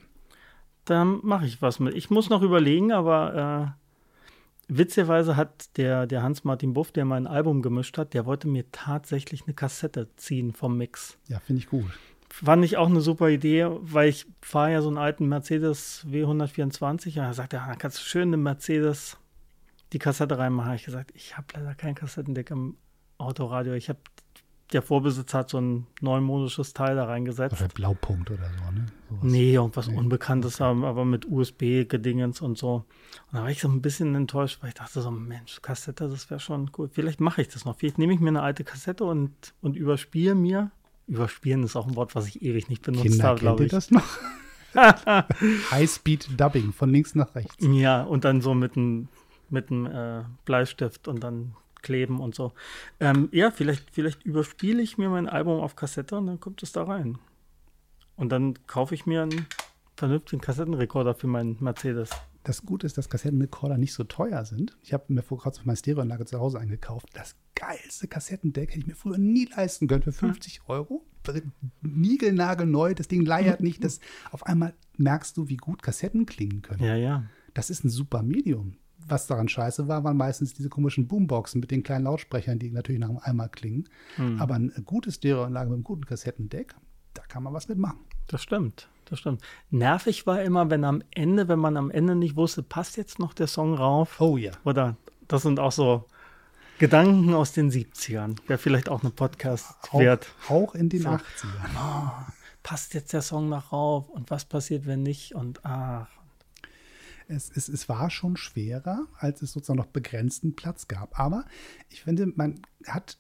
[0.85, 1.95] Da mache ich was mit.
[1.95, 3.77] Ich muss noch überlegen, aber
[4.69, 8.71] äh, witzigerweise hat der, der Hans-Martin Buff, der mein Album gemischt hat, der wollte mir
[8.73, 11.19] tatsächlich eine Kassette ziehen vom Mix.
[11.29, 11.91] Ja, finde ich gut.
[12.29, 17.19] Fand ich auch eine super Idee, weil ich fahre ja so einen alten Mercedes W124
[17.19, 19.19] und er sagt, ja, da kannst du schön eine Mercedes
[19.93, 20.75] die Kassette reinmachen.
[20.75, 22.77] Ich gesagt, ich habe leider kein Kassettendeck im
[23.19, 23.75] Autoradio.
[23.75, 24.01] Ich habe,
[24.73, 27.61] der Vorbesitzer hat so ein neumodisches Teil da reingesetzt.
[27.61, 28.87] Oder Blaupunkt oder so, ne?
[29.11, 29.23] Sowas.
[29.23, 29.97] Nee, irgendwas Nee.
[29.97, 32.85] Unbekanntes haben, aber mit USB-Gedingens und so.
[33.31, 36.31] Und da war ich so ein bisschen enttäuscht, weil ich dachte so, Mensch, Kassette, das
[36.31, 36.89] wäre schon cool.
[36.91, 37.77] Vielleicht mache ich das noch.
[37.77, 40.71] Vielleicht nehme ich mir eine alte Kassette und, und überspiele mir.
[41.07, 43.71] Überspielen ist auch ein Wort, was ich ewig nicht benutzt Kinder, habe, glaube ich.
[43.71, 44.19] das noch?
[45.71, 47.57] High-Speed-Dubbing von links nach rechts.
[47.61, 49.09] Ja, und dann so mit einem
[49.51, 51.55] mit einem, äh, Bleistift und dann
[51.85, 52.53] kleben und so.
[52.99, 56.73] Ähm, ja, vielleicht, vielleicht überspiele ich mir mein Album auf Kassette und dann kommt es
[56.73, 57.19] da rein.
[58.17, 59.47] Und dann kaufe ich mir einen
[59.97, 62.11] vernünftigen Kassettenrekorder für meinen Mercedes.
[62.43, 64.77] Das Gute ist, dass Kassettenrekorder nicht so teuer sind.
[64.83, 67.09] Ich habe mir vor kurzem meine Stereoanlage zu Hause eingekauft.
[67.15, 71.05] Das geilste Kassettendeck hätte ich mir früher nie leisten können für 50 Euro.
[71.81, 73.83] Niegelnagelneu, das Ding leiert nicht.
[73.83, 76.85] Das, auf einmal merkst du, wie gut Kassetten klingen können.
[76.85, 77.25] Ja, ja.
[77.55, 78.77] Das ist ein super Medium.
[79.07, 83.01] Was daran scheiße war, waren meistens diese komischen Boomboxen mit den kleinen Lautsprechern, die natürlich
[83.01, 83.89] nach einmal klingen.
[84.17, 84.41] Hm.
[84.41, 86.75] Aber eine gute Stereoanlage mit einem guten Kassettendeck,
[87.13, 87.99] da kann man was mitmachen.
[88.27, 89.43] Das stimmt, das stimmt.
[89.71, 93.35] Nervig war immer, wenn am Ende, wenn man am Ende nicht wusste, passt jetzt noch
[93.35, 94.21] der Song rauf?
[94.21, 94.53] Oh ja.
[94.65, 94.97] Oder
[95.29, 96.07] das sind auch so
[96.79, 98.37] Gedanken aus den 70ern.
[98.47, 100.27] Wäre vielleicht auch eine Podcast Auch, wert.
[100.49, 101.09] auch in den So.
[101.11, 101.21] 80ern.
[102.63, 104.09] Passt jetzt der Song noch rauf?
[104.09, 105.35] Und was passiert, wenn nicht?
[105.35, 106.07] Und ach,
[107.29, 111.19] Es, es, es war schon schwerer, als es sozusagen noch begrenzten Platz gab.
[111.19, 111.45] Aber
[111.89, 113.19] ich finde, man hat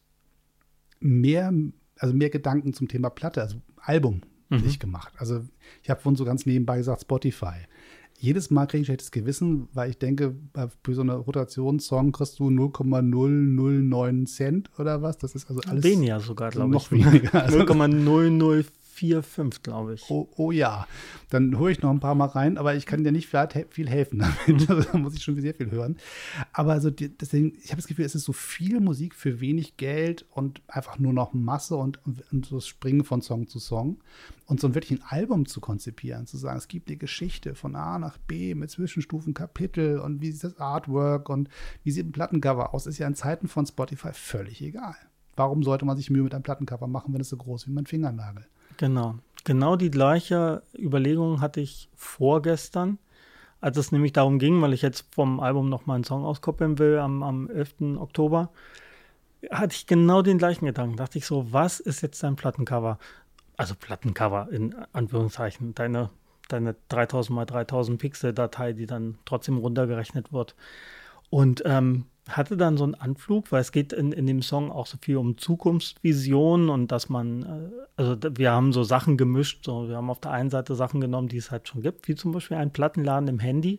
[1.00, 1.52] mehr,
[1.98, 4.60] also mehr Gedanken zum Thema Platte, also Album mhm.
[4.60, 5.12] sich gemacht.
[5.18, 5.44] Also
[5.82, 7.66] ich habe vorhin so ganz nebenbei gesagt, Spotify.
[8.18, 10.34] Jedes Mal kriege ich schlechtes Gewissen, weil ich denke,
[10.82, 15.18] für so eine Rotationssong kriegst du 0,009 Cent oder was.
[15.18, 15.84] Das ist also alles.
[15.84, 16.82] Weniger sogar, glaube ich.
[16.82, 17.34] Noch weniger.
[17.44, 18.64] Also 0,004
[18.94, 20.08] vier, fünf, glaube ich.
[20.08, 20.86] Oh, oh, ja,
[21.30, 23.28] dann hole ich noch ein paar Mal rein, aber ich kann dir nicht
[23.70, 24.70] viel helfen damit.
[24.70, 25.96] Also, da muss ich schon sehr viel hören.
[26.52, 30.24] Aber also deswegen, ich habe das Gefühl, es ist so viel Musik für wenig Geld
[30.30, 31.98] und einfach nur noch Masse und,
[32.30, 33.98] und so Springen von Song zu Song.
[34.46, 37.74] Und so ein wirklich ein Album zu konzipieren, zu sagen, es gibt eine Geschichte von
[37.74, 41.48] A nach B mit Zwischenstufen, Kapitel und wie sieht das Artwork und
[41.82, 44.96] wie sieht ein Plattencover aus, ist ja in Zeiten von Spotify völlig egal.
[45.36, 47.86] Warum sollte man sich Mühe mit einem Plattencover machen, wenn es so groß wie mein
[47.86, 48.46] Fingernagel?
[48.76, 49.16] Genau.
[49.44, 52.98] Genau die gleiche Überlegung hatte ich vorgestern,
[53.60, 56.78] als es nämlich darum ging, weil ich jetzt vom Album noch mal einen Song auskoppeln
[56.78, 57.98] will am, am 11.
[57.98, 58.50] Oktober,
[59.50, 60.96] hatte ich genau den gleichen Gedanken.
[60.96, 62.98] Dachte ich so, was ist jetzt dein Plattencover?
[63.56, 66.10] Also Plattencover in Anführungszeichen, deine,
[66.48, 70.56] deine 3000 mal 3000 Pixel Datei, die dann trotzdem runtergerechnet wird.
[71.28, 74.86] Und ähm, hatte dann so einen Anflug, weil es geht in, in dem Song auch
[74.86, 79.88] so viel um Zukunftsvisionen und dass man, äh, also wir haben so Sachen gemischt, so
[79.88, 82.32] wir haben auf der einen Seite Sachen genommen, die es halt schon gibt, wie zum
[82.32, 83.78] Beispiel einen Plattenladen im Handy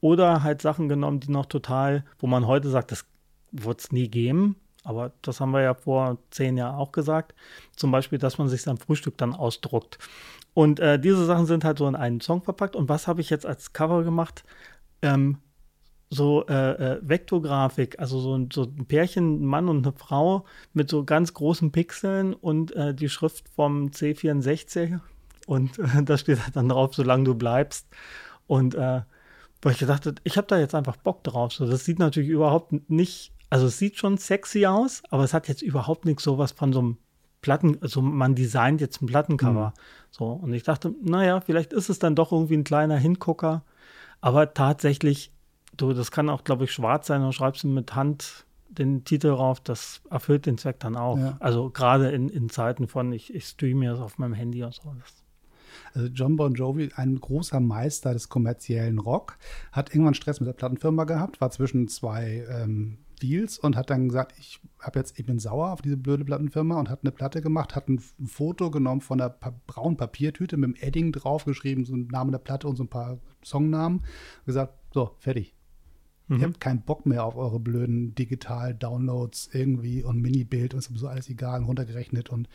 [0.00, 3.04] oder halt Sachen genommen, die noch total, wo man heute sagt, das
[3.50, 7.34] wird es nie geben, aber das haben wir ja vor zehn Jahren auch gesagt,
[7.74, 9.98] zum Beispiel, dass man sich sein Frühstück dann ausdruckt.
[10.54, 12.76] Und äh, diese Sachen sind halt so in einen Song verpackt.
[12.76, 14.44] Und was habe ich jetzt als Cover gemacht?
[15.02, 15.38] Ähm,
[16.08, 20.88] so äh, äh, Vektorgrafik, also so, so ein Pärchen, ein Mann und eine Frau mit
[20.88, 25.00] so ganz großen Pixeln und äh, die Schrift vom C64
[25.46, 27.88] und äh, da steht halt dann drauf, solange du bleibst.
[28.46, 29.02] Und äh,
[29.62, 31.52] weil ich gedacht habe, ich habe da jetzt einfach Bock drauf.
[31.52, 35.48] So, das sieht natürlich überhaupt nicht, also es sieht schon sexy aus, aber es hat
[35.48, 36.98] jetzt überhaupt nichts sowas von so einem
[37.40, 39.68] Platten, also man designt jetzt ein Plattencover.
[39.68, 39.80] Mhm.
[40.10, 43.64] So, und ich dachte, naja, vielleicht ist es dann doch irgendwie ein kleiner Hingucker.
[44.20, 45.32] Aber tatsächlich
[45.76, 49.28] Du, das kann auch, glaube ich, schwarz sein und schreibst du mit Hand den Titel
[49.28, 51.18] drauf, das erfüllt den Zweck dann auch.
[51.18, 51.36] Ja.
[51.40, 54.94] Also gerade in, in Zeiten von, ich, ich streame das auf meinem Handy und so.
[55.94, 59.38] Also John Bon Jovi, ein großer Meister des kommerziellen Rock,
[59.72, 64.08] hat irgendwann Stress mit der Plattenfirma gehabt, war zwischen zwei ähm, Deals und hat dann
[64.08, 67.74] gesagt, ich habe jetzt, bin sauer auf diese blöde Plattenfirma und hat eine Platte gemacht,
[67.74, 72.08] hat ein Foto genommen von einer pa braunen Papiertüte mit dem Edding draufgeschrieben, so ein
[72.08, 74.04] Name der Platte und so ein paar Songnamen,
[74.44, 75.55] gesagt, so, fertig.
[76.28, 76.40] Mhm.
[76.40, 81.28] Ihr habt keinen Bock mehr auf eure blöden Digital-Downloads irgendwie und Mini-Bild und so alles
[81.28, 82.48] egal, runtergerechnet und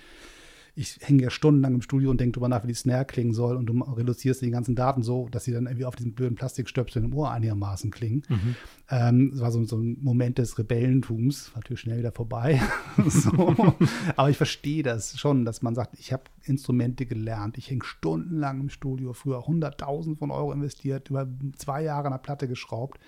[0.74, 3.58] ich hänge ja stundenlang im Studio und denke drüber nach, wie die Snare klingen soll
[3.58, 7.06] und du reduzierst die ganzen Daten so, dass sie dann irgendwie auf diesen blöden Plastikstöpseln
[7.06, 8.24] im Ohr einigermaßen klingen.
[8.30, 8.56] Mhm.
[8.90, 12.62] Ähm, das war so, so, ein Moment des Rebellentums, war natürlich schnell wieder vorbei.
[13.06, 13.76] so.
[14.16, 18.62] Aber ich verstehe das schon, dass man sagt, ich habe Instrumente gelernt, ich hänge stundenlang
[18.62, 23.00] im Studio, früher 100.000 von Euro investiert, über zwei Jahre an der Platte geschraubt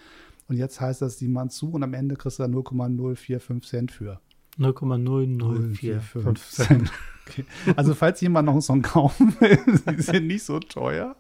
[0.53, 4.21] und jetzt heißt das jemand zu und am Ende kriegst du da 0,045 Cent für.
[4.59, 6.91] 0,0045 Cent.
[7.25, 7.45] Okay.
[7.75, 9.57] Also falls jemand noch einen Song kaufen will,
[9.97, 11.15] sie sind nicht so teuer.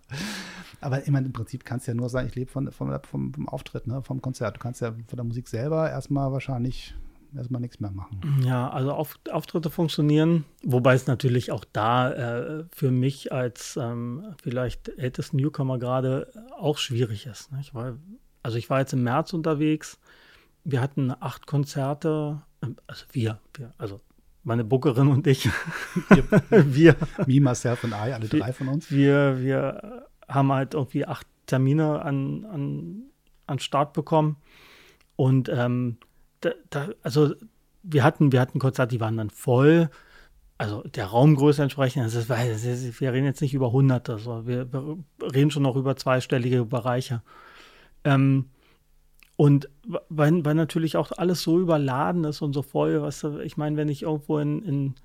[0.81, 3.33] Aber ich meine, im Prinzip kannst du ja nur sagen, ich lebe von, von, vom,
[3.33, 4.57] vom Auftritt, ne, vom Konzert.
[4.57, 6.93] Du kannst ja von der Musik selber erstmal wahrscheinlich
[7.35, 8.43] erstmal nichts mehr machen.
[8.45, 14.35] Ja, also Auf, Auftritte funktionieren, wobei es natürlich auch da äh, für mich als ähm,
[14.43, 17.51] vielleicht ältesten Newcomer gerade auch schwierig ist.
[17.51, 17.73] Nicht?
[17.73, 17.97] Weil
[18.43, 19.99] also ich war jetzt im März unterwegs.
[20.63, 22.41] Wir hatten acht Konzerte.
[22.87, 24.01] Also wir, wir also
[24.43, 25.49] meine Bookerin und ich.
[26.49, 26.95] wir.
[27.25, 28.91] Me, myself und I, alle drei von uns.
[28.91, 33.03] Wir, wir haben halt irgendwie acht Termine an, an,
[33.47, 34.37] an Start bekommen.
[35.15, 35.97] Und ähm,
[36.41, 37.33] da, da, also
[37.83, 39.89] wir hatten, wir hatten Konzerte, die waren dann voll.
[40.57, 42.03] Also der Raumgröße entsprechend.
[42.03, 45.95] Also war, wir reden jetzt nicht über Hunderte, also wir, wir reden schon noch über
[45.95, 47.21] zweistellige Bereiche.
[48.03, 48.49] Ähm,
[49.35, 49.69] und
[50.09, 53.89] weil, weil natürlich auch alles so überladen ist und so voll, was ich meine, wenn
[53.89, 54.95] ich irgendwo in, in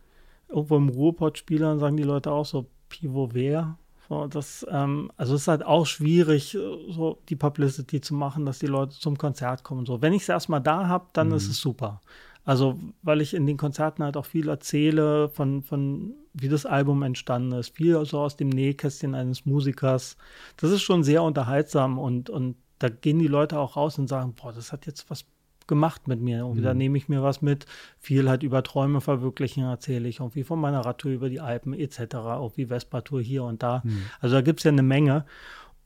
[0.48, 3.78] irgendwo im Ruhrpott spiele, dann sagen die Leute auch so Pivo wer.
[4.08, 6.56] So, das, ähm, also es ist halt auch schwierig,
[6.88, 9.84] so die Publicity zu machen, dass die Leute zum Konzert kommen.
[9.84, 11.34] So, wenn ich es erstmal da habe, dann mhm.
[11.34, 12.00] ist es super.
[12.44, 17.02] Also, weil ich in den Konzerten halt auch viel erzähle von, von wie das Album
[17.02, 20.16] entstanden ist, viel so aus dem Nähkästchen eines Musikers.
[20.56, 24.34] Das ist schon sehr unterhaltsam und, und da gehen die Leute auch raus und sagen,
[24.34, 25.24] boah, das hat jetzt was
[25.68, 26.38] gemacht mit mir.
[26.38, 26.64] Irgendwie, mhm.
[26.64, 27.66] da nehme ich mir was mit.
[28.00, 30.18] Viel halt über Träume verwirklichen erzähle ich.
[30.18, 31.98] Irgendwie von meiner Radtour über die Alpen etc.
[32.00, 33.82] Irgendwie Vespa-Tour hier und da.
[33.84, 34.02] Mhm.
[34.20, 35.24] Also da gibt es ja eine Menge.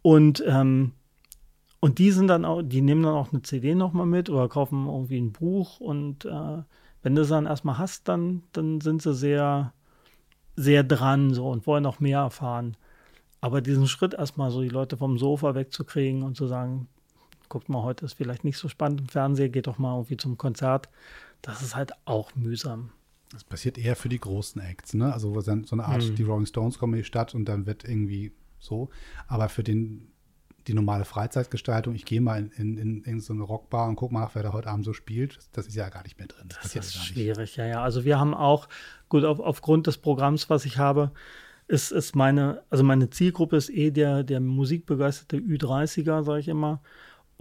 [0.00, 0.92] Und, ähm,
[1.80, 4.86] und die sind dann auch, die nehmen dann auch eine CD nochmal mit oder kaufen
[4.86, 5.80] irgendwie ein Buch.
[5.80, 6.62] Und äh,
[7.02, 9.72] wenn du es dann erstmal hast, dann, dann sind sie sehr,
[10.56, 12.76] sehr dran so und wollen noch mehr erfahren.
[13.42, 16.86] Aber diesen Schritt erstmal so die Leute vom Sofa wegzukriegen und zu sagen,
[17.48, 20.38] guckt mal, heute ist vielleicht nicht so spannend im Fernsehen, geht doch mal irgendwie zum
[20.38, 20.88] Konzert,
[21.42, 22.92] das ist halt auch mühsam.
[23.32, 25.12] Das passiert eher für die großen Acts, ne?
[25.12, 26.14] Also so eine Art, mhm.
[26.14, 28.90] die Rolling Stones kommen in die Stadt und dann wird irgendwie so.
[29.26, 30.12] Aber für den,
[30.68, 34.14] die normale Freizeitgestaltung, ich gehe mal in, in, in, in, so eine Rockbar und gucke
[34.14, 36.48] mal nach, wer da heute Abend so spielt, das ist ja gar nicht mehr drin.
[36.48, 37.82] Das, das ist schwierig, ja, ja.
[37.82, 38.68] Also wir haben auch,
[39.08, 41.10] gut, auf, aufgrund des Programms, was ich habe,
[41.68, 46.80] ist, ist meine, also meine Zielgruppe ist eh der, der musikbegeisterte Ü30er, sage ich immer.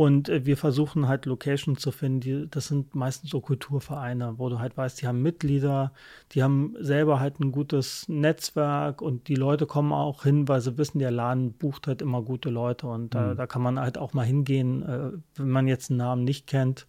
[0.02, 4.50] Und äh, wir versuchen halt Locations zu finden, die, das sind meistens so Kulturvereine, wo
[4.50, 5.92] du halt weißt, die haben Mitglieder,
[6.32, 10.78] die haben selber halt ein gutes Netzwerk und die Leute kommen auch hin, weil sie
[10.78, 13.36] wissen, der Laden bucht halt immer gute Leute und mhm.
[13.36, 16.88] da, kann man halt auch mal hingehen, äh, wenn man jetzt einen Namen nicht kennt,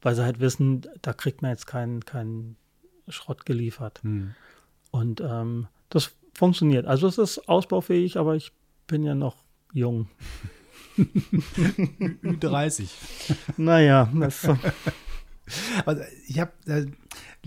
[0.00, 2.56] weil sie halt wissen, da kriegt man jetzt keinen keinen
[3.08, 4.00] Schrott geliefert.
[4.04, 4.34] Mhm.
[4.92, 6.86] Und ähm, das funktioniert.
[6.86, 8.52] Also es ist ausbaufähig, aber ich
[8.86, 9.36] bin ja noch
[9.72, 10.08] jung.
[12.22, 12.88] Ü30.
[13.56, 14.58] Naja, das so.
[15.86, 16.86] Also ich habe äh,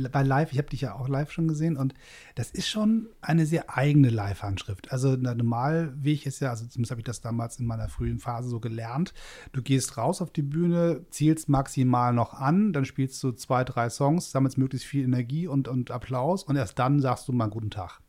[0.09, 1.93] bei Live, ich habe dich ja auch live schon gesehen und
[2.35, 4.91] das ist schon eine sehr eigene Live-Handschrift.
[4.91, 8.49] Also der Normalweg ist ja, also zumindest habe ich das damals in meiner frühen Phase
[8.49, 9.13] so gelernt.
[9.53, 13.89] Du gehst raus auf die Bühne, zielst maximal noch an, dann spielst du zwei, drei
[13.89, 17.71] Songs, sammelst möglichst viel Energie und, und Applaus und erst dann sagst du mal guten
[17.71, 18.01] Tag.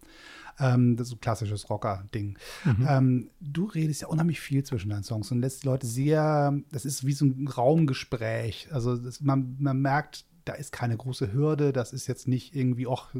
[0.59, 2.39] Ähm, das ist so ein klassisches Rocker-Ding.
[2.65, 2.87] Mhm.
[2.89, 6.85] Ähm, du redest ja unheimlich viel zwischen deinen Songs und lässt die Leute sehr, das
[6.85, 8.69] ist wie so ein Raumgespräch.
[8.71, 12.87] Also das, man, man merkt, da ist keine große Hürde, das ist jetzt nicht irgendwie,
[12.89, 13.13] ach,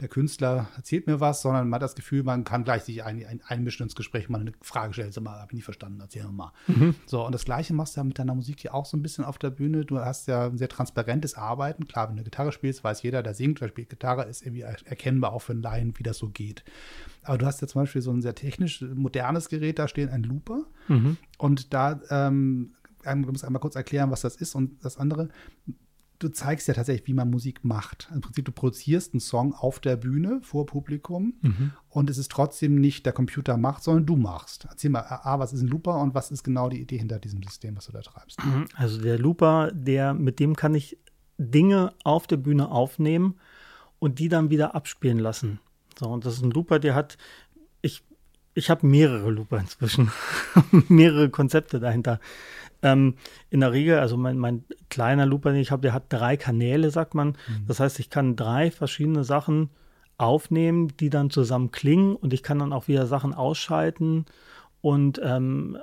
[0.00, 3.24] der Künstler erzählt mir was, sondern man hat das Gefühl, man kann gleich sich ein,
[3.24, 6.24] ein, einmischen ins Gespräch, mal eine Frage stellen, sag mal, hab ich nie verstanden, erzähl
[6.24, 6.52] mal.
[6.66, 6.96] Mhm.
[7.06, 9.24] So, und das Gleiche machst du ja mit deiner Musik hier auch so ein bisschen
[9.24, 9.84] auf der Bühne.
[9.84, 11.86] Du hast ja ein sehr transparentes Arbeiten.
[11.86, 15.32] Klar, wenn du Gitarre spielst, weiß jeder, der singt, der spielt Gitarre, ist irgendwie erkennbar
[15.32, 16.64] auch für einen Laien, wie das so geht.
[17.22, 20.24] Aber du hast ja zum Beispiel so ein sehr technisch modernes Gerät da stehen, ein
[20.24, 20.64] Looper.
[20.88, 21.18] Mhm.
[21.38, 22.74] Und da, ähm,
[23.06, 24.54] ich muss einmal kurz erklären, was das ist.
[24.54, 25.28] Und das andere,
[26.18, 28.08] du zeigst ja tatsächlich, wie man Musik macht.
[28.12, 31.72] Im Prinzip, du produzierst einen Song auf der Bühne vor Publikum mhm.
[31.88, 34.66] und es ist trotzdem nicht der Computer macht, sondern du machst.
[34.68, 37.42] Erzähl mal, A, was ist ein Looper und was ist genau die Idee hinter diesem
[37.42, 38.38] System, was du da treibst?
[38.76, 40.98] Also der Looper, der, mit dem kann ich
[41.38, 43.36] Dinge auf der Bühne aufnehmen
[43.98, 45.60] und die dann wieder abspielen lassen.
[45.98, 47.18] So, und das ist ein Looper, der hat,
[47.82, 48.02] ich,
[48.54, 50.10] ich habe mehrere Looper inzwischen,
[50.88, 52.20] mehrere Konzepte dahinter.
[52.84, 53.14] Ähm,
[53.50, 56.90] in der Regel, also mein, mein kleiner Looper, den ich habe, der hat drei Kanäle,
[56.90, 57.28] sagt man.
[57.28, 57.66] Mhm.
[57.66, 59.70] Das heißt, ich kann drei verschiedene Sachen
[60.18, 64.26] aufnehmen, die dann zusammen klingen und ich kann dann auch wieder Sachen ausschalten.
[64.82, 65.78] Und ähm,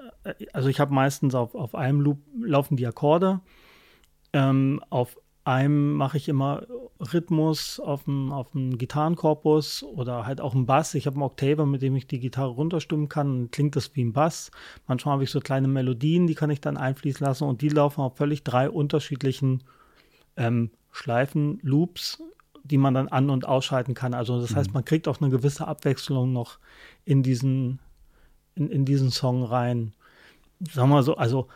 [0.53, 3.41] also ich habe meistens auf, auf einem Loop laufen die Akkorde.
[4.31, 6.63] Ähm, auf einem mache ich immer
[6.99, 10.93] Rhythmus auf dem, auf dem Gitarrenkorpus oder halt auch einen Bass.
[10.93, 13.27] Ich habe einen Octaver, mit dem ich die Gitarre runterstimmen kann.
[13.27, 14.51] Dann klingt das wie ein Bass.
[14.87, 18.01] Manchmal habe ich so kleine Melodien, die kann ich dann einfließen lassen und die laufen
[18.01, 19.63] auf völlig drei unterschiedlichen
[20.37, 22.21] ähm, Schleifen, Loops,
[22.63, 24.13] die man dann an- und ausschalten kann.
[24.13, 24.55] Also das mhm.
[24.57, 26.59] heißt, man kriegt auch eine gewisse Abwechslung noch
[27.03, 27.79] in diesen,
[28.53, 29.93] in, in diesen Song rein.
[30.71, 31.47] Sagen wir so, also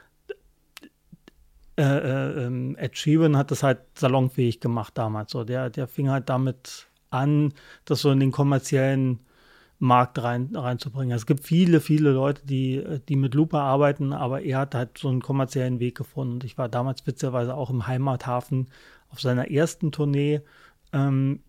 [1.78, 5.32] äh, äh, ähm, Ed Sheeran hat das halt salonfähig gemacht damals.
[5.32, 7.53] So, der, der fing halt damit an,
[7.86, 9.19] das so in den kommerziellen
[9.80, 11.15] Markt rein, reinzubringen.
[11.15, 15.09] Es gibt viele, viele Leute, die, die mit Looper arbeiten, aber er hat halt so
[15.09, 16.36] einen kommerziellen Weg gefunden.
[16.36, 18.67] Und ich war damals witzigerweise auch im Heimathafen
[19.09, 20.41] auf seiner ersten Tournee
[20.93, 21.41] ähm,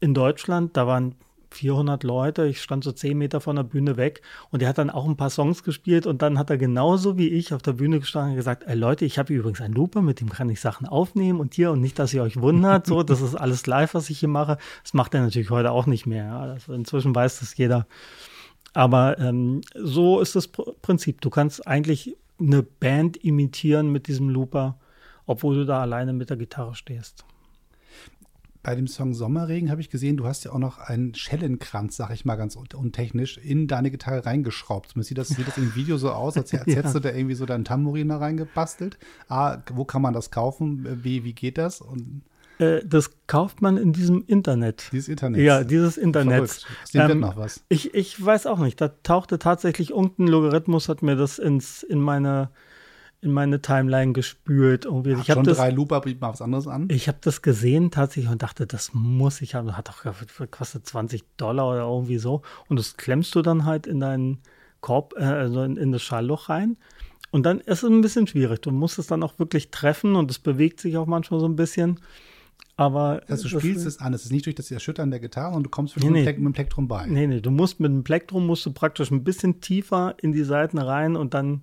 [0.00, 0.76] in Deutschland.
[0.76, 1.16] Da waren
[1.56, 2.46] 400 Leute.
[2.46, 5.16] Ich stand so 10 Meter von der Bühne weg und er hat dann auch ein
[5.16, 8.36] paar Songs gespielt und dann hat er genauso wie ich auf der Bühne gestanden und
[8.36, 11.54] gesagt, ey Leute, ich habe übrigens einen Looper, mit dem kann ich Sachen aufnehmen und
[11.54, 14.28] hier und nicht, dass ihr euch wundert, so, das ist alles live, was ich hier
[14.28, 14.58] mache.
[14.82, 16.32] Das macht er natürlich heute auch nicht mehr.
[16.32, 17.86] Also inzwischen weiß das jeder.
[18.74, 21.20] Aber ähm, so ist das Prinzip.
[21.20, 24.78] Du kannst eigentlich eine Band imitieren mit diesem Looper,
[25.24, 27.24] obwohl du da alleine mit der Gitarre stehst
[28.66, 32.10] bei dem Song Sommerregen habe ich gesehen, du hast ja auch noch einen Schellenkranz, sag
[32.10, 34.92] ich mal ganz untechnisch, in deine Gitarre reingeschraubt.
[35.04, 36.74] Sieht das, sieht das im Video so aus, als, als ja.
[36.74, 38.98] hättest du da irgendwie so deinen Tambourin da reingebastelt.
[39.28, 40.84] Ah, wo kann man das kaufen?
[41.04, 41.80] Wie, wie geht das?
[41.80, 42.22] Und
[42.58, 44.88] äh, das kauft man in diesem Internet.
[44.90, 45.42] Dieses Internet.
[45.42, 46.40] Ja, dieses Internet.
[46.40, 47.62] Aus dem ähm, wird noch was.
[47.68, 48.80] Ich, ich weiß auch nicht.
[48.80, 52.50] Da tauchte tatsächlich irgendein Logarithmus, hat mir das ins, in meine
[53.20, 54.84] in meine Timeline gespült.
[54.84, 55.12] Irgendwie.
[55.12, 56.88] ich schon das, drei Looper, bietet mal was anderes an.
[56.90, 59.76] Ich habe das gesehen tatsächlich und dachte, das muss ich haben.
[59.76, 60.04] Hat doch
[60.50, 62.42] kostet 20 Dollar oder irgendwie so.
[62.68, 64.38] Und das klemmst du dann halt in deinen
[64.80, 66.76] Korb, äh, also in, in das Schallloch rein.
[67.30, 68.62] Und dann ist es ein bisschen schwierig.
[68.62, 71.56] Du musst es dann auch wirklich treffen und es bewegt sich auch manchmal so ein
[71.56, 72.00] bisschen.
[72.76, 75.62] Aber also du spielst es an, es ist nicht durch das Erschüttern der Gitarre und
[75.62, 76.24] du kommst Nee, mit, nee.
[76.24, 77.06] dem mit dem Plektrum bei.
[77.06, 80.44] Nee, nee, du musst mit dem Plektrum musst du praktisch ein bisschen tiefer in die
[80.44, 81.62] Saiten rein und dann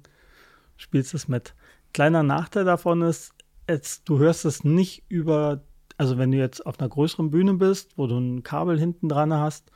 [0.84, 1.55] spielst es mit.
[1.93, 3.34] Kleiner Nachteil davon ist,
[3.69, 5.61] jetzt, du hörst es nicht über,
[5.97, 9.34] also wenn du jetzt auf einer größeren Bühne bist, wo du ein Kabel hinten dran
[9.34, 9.71] hast,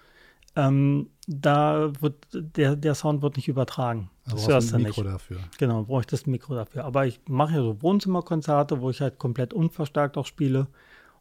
[0.56, 4.10] ähm, da wird der, der Sound wird nicht übertragen.
[4.26, 5.14] Also Das brauchst hörst du du ein Mikro nicht.
[5.14, 5.38] dafür.
[5.60, 6.84] Genau, bräuchte ein Mikro dafür.
[6.86, 10.68] Aber ich mache ja so Wohnzimmerkonzerte, wo ich halt komplett unverstärkt auch spiele.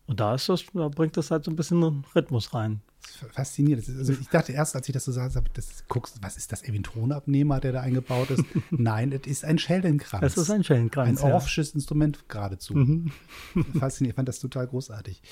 [0.07, 2.81] Und da ist das, da bringt das halt so ein bisschen Rhythmus rein.
[3.21, 3.87] Das faszinierend.
[3.87, 6.63] Das also ich dachte erst, als ich das so sah, das guckst, was ist das,
[6.63, 8.45] irgendwie ein Tonabnehmer, der da eingebaut ist?
[8.71, 10.25] Nein, es ist ein Schellenkranz.
[10.25, 11.23] Es ist ein Schellenkranz.
[11.23, 11.35] Ein ja.
[11.35, 12.75] orffisches Instrument geradezu.
[13.79, 15.23] Faszinierend, ich fand das total großartig.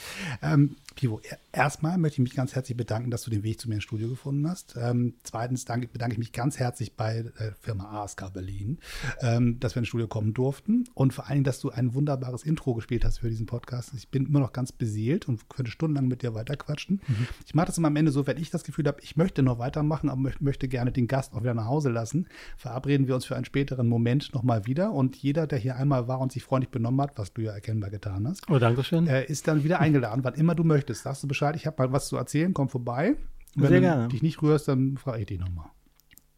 [0.43, 3.69] Ähm, Pivo, er- erstmal möchte ich mich ganz herzlich bedanken, dass du den Weg zu
[3.69, 4.77] mir ins Studio gefunden hast.
[4.79, 8.79] Ähm, zweitens danke, bedanke ich mich ganz herzlich bei äh, Firma ASK Berlin,
[9.21, 12.43] ähm, dass wir ins Studio kommen durften und vor allen Dingen, dass du ein wunderbares
[12.45, 13.93] Intro gespielt hast für diesen Podcast.
[13.97, 17.01] Ich bin immer noch ganz beseelt und könnte stundenlang mit dir weiterquatschen.
[17.47, 19.59] Ich mache das immer am Ende so, wenn ich das Gefühl habe, ich möchte noch
[19.59, 23.25] weitermachen, aber möcht- möchte gerne den Gast auch wieder nach Hause lassen, verabreden wir uns
[23.25, 26.71] für einen späteren Moment nochmal wieder und jeder, der hier einmal war und sich freundlich
[26.71, 29.07] benommen hat, was du ja erkennbar getan hast, Oh, Dankeschön.
[29.07, 31.03] äh, ist dann wieder eingeladen, wann immer du möchtest.
[31.05, 33.17] Sagst du Bescheid, ich habe mal was zu erzählen, komm vorbei.
[33.57, 34.09] Und wenn Sehr du gerne.
[34.09, 35.67] dich nicht rührst, dann frage ich dich nochmal.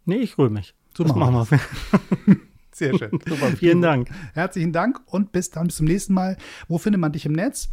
[0.05, 0.75] Nee, ich rühre mich.
[0.97, 1.51] So das machen machen
[2.27, 2.37] wir.
[2.73, 3.11] Sehr schön.
[3.27, 4.11] Super, vielen Dank.
[4.35, 6.37] Herzlichen Dank und bis dann, bis zum nächsten Mal.
[6.69, 7.69] Wo findet man dich im Netz?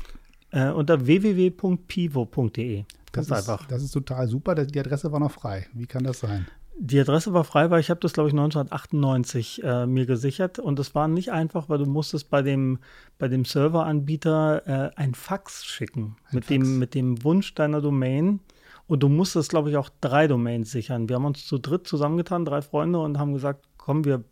[0.54, 2.84] Äh, unter www.pivo.de.
[3.12, 3.68] Das Ganz ist, einfach.
[3.68, 4.54] Das ist total super.
[4.54, 5.66] Die Adresse war noch frei.
[5.74, 6.46] Wie kann das sein?
[6.78, 10.60] Die Adresse war frei, weil ich habe das, glaube ich, 1998 äh, mir gesichert.
[10.60, 12.78] Und es war nicht einfach, weil du musstest bei dem,
[13.18, 16.48] bei dem Serveranbieter äh, ein Fax schicken mit, Fax.
[16.48, 18.40] Dem, mit dem Wunsch deiner Domain.
[18.86, 21.10] Und du musstest, glaube ich, auch drei Domains sichern.
[21.10, 24.24] Wir haben uns zu dritt zusammengetan, drei Freunde, und haben gesagt, komm, wir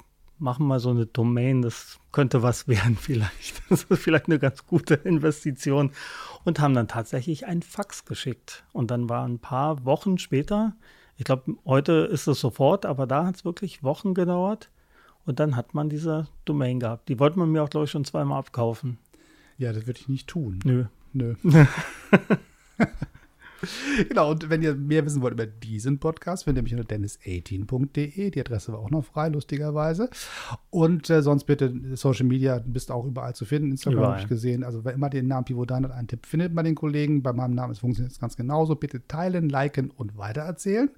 [0.42, 3.62] machen mal so eine Domain, das könnte was werden vielleicht.
[3.70, 5.92] Das ist vielleicht eine ganz gute Investition.
[6.44, 8.64] Und haben dann tatsächlich ein Fax geschickt.
[8.74, 10.74] Und dann war ein paar Wochen später,
[11.18, 14.72] ich glaube, heute ist es sofort, aber da hat es wirklich Wochen gedauert.
[15.26, 17.08] Und dann hat man diese Domain gehabt.
[17.10, 18.98] Die wollte man mir auch, glaube ich, schon zweimal abkaufen.
[19.60, 20.60] Ja, das würde ich nicht tun.
[20.64, 20.86] Nö.
[21.14, 21.36] Nö.
[24.10, 28.32] genau, und wenn ihr mehr wissen wollt über diesen Podcast, findet ihr mich unter dennis18.de.
[28.32, 30.10] Die Adresse war auch noch frei, lustigerweise.
[30.70, 33.72] Und äh, sonst bitte Social Media, bist auch überall zu finden.
[33.72, 34.64] Instagram habe ich gesehen.
[34.64, 37.24] Also wer immer den Namen Pivo Daniel eintippt, findet man den Kollegen.
[37.24, 38.76] Bei meinem Namen es funktioniert es ganz genauso.
[38.76, 40.90] Bitte teilen, liken und weitererzählen.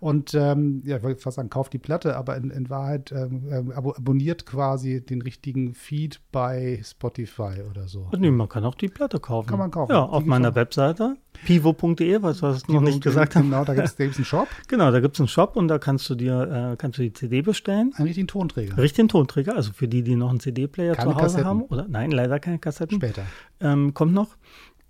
[0.00, 3.48] Und ähm, ja, ich wollte fast sagen, kauft die Platte, aber in, in Wahrheit ähm,
[3.50, 8.10] ähm, abo abonniert quasi den richtigen Feed bei Spotify oder so.
[8.16, 9.48] Nee, man kann auch die Platte kaufen.
[9.48, 9.92] Kann man kaufen.
[9.92, 10.54] Ja, auf meiner.
[10.54, 13.50] Webseite pivo.de, was wir noch nicht gesagt haben.
[13.50, 16.08] Genau, da gibt es einen Shop, Genau, da gibt es einen Shop und da kannst
[16.10, 17.92] du dir äh, kannst du die CD bestellen.
[17.96, 18.76] einen richtigen Tonträger.
[18.76, 21.46] Richtigen Tonträger, also für die, die noch einen CD-Player zu Hause Kassetten.
[21.46, 21.62] haben.
[21.62, 22.98] Oder nein, leider keine Kassetten.
[22.98, 23.22] Später.
[23.60, 24.36] Ähm, kommt noch.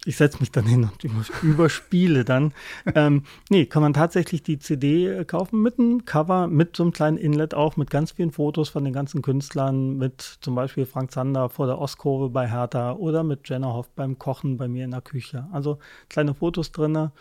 [0.07, 2.53] Ich setze mich dann hin und über- überspiele dann.
[2.95, 6.93] ähm, nee, kann man tatsächlich die CD äh, kaufen mit einem Cover, mit so einem
[6.93, 11.11] kleinen Inlet auch, mit ganz vielen Fotos von den ganzen Künstlern, mit zum Beispiel Frank
[11.11, 14.91] Zander vor der Ostkurve bei Hertha oder mit Jenna Hoff beim Kochen bei mir in
[14.91, 15.47] der Küche.
[15.53, 15.79] Also
[16.09, 17.13] kleine Fotos drinne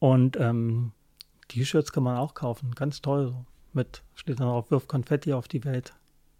[0.00, 0.92] und ähm,
[1.48, 2.72] T-Shirts kann man auch kaufen.
[2.74, 3.28] Ganz toll.
[3.28, 3.44] So.
[3.72, 5.94] Mit, steht dann auch, wirf Konfetti auf die Welt.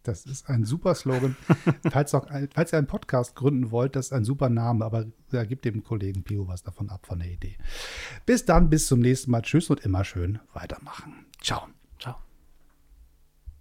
[0.05, 1.37] Das ist ein super Slogan.
[1.91, 5.07] falls, auch, ein- falls ihr einen Podcast gründen wollt, das ist ein super Name, aber
[5.31, 7.57] da gibt dem Kollegen Pio was davon ab von der Idee.
[8.27, 9.43] Bis dann, bis zum nächsten Mal.
[9.43, 11.27] Tschüss und immer schön weitermachen.
[11.43, 11.67] Ciao.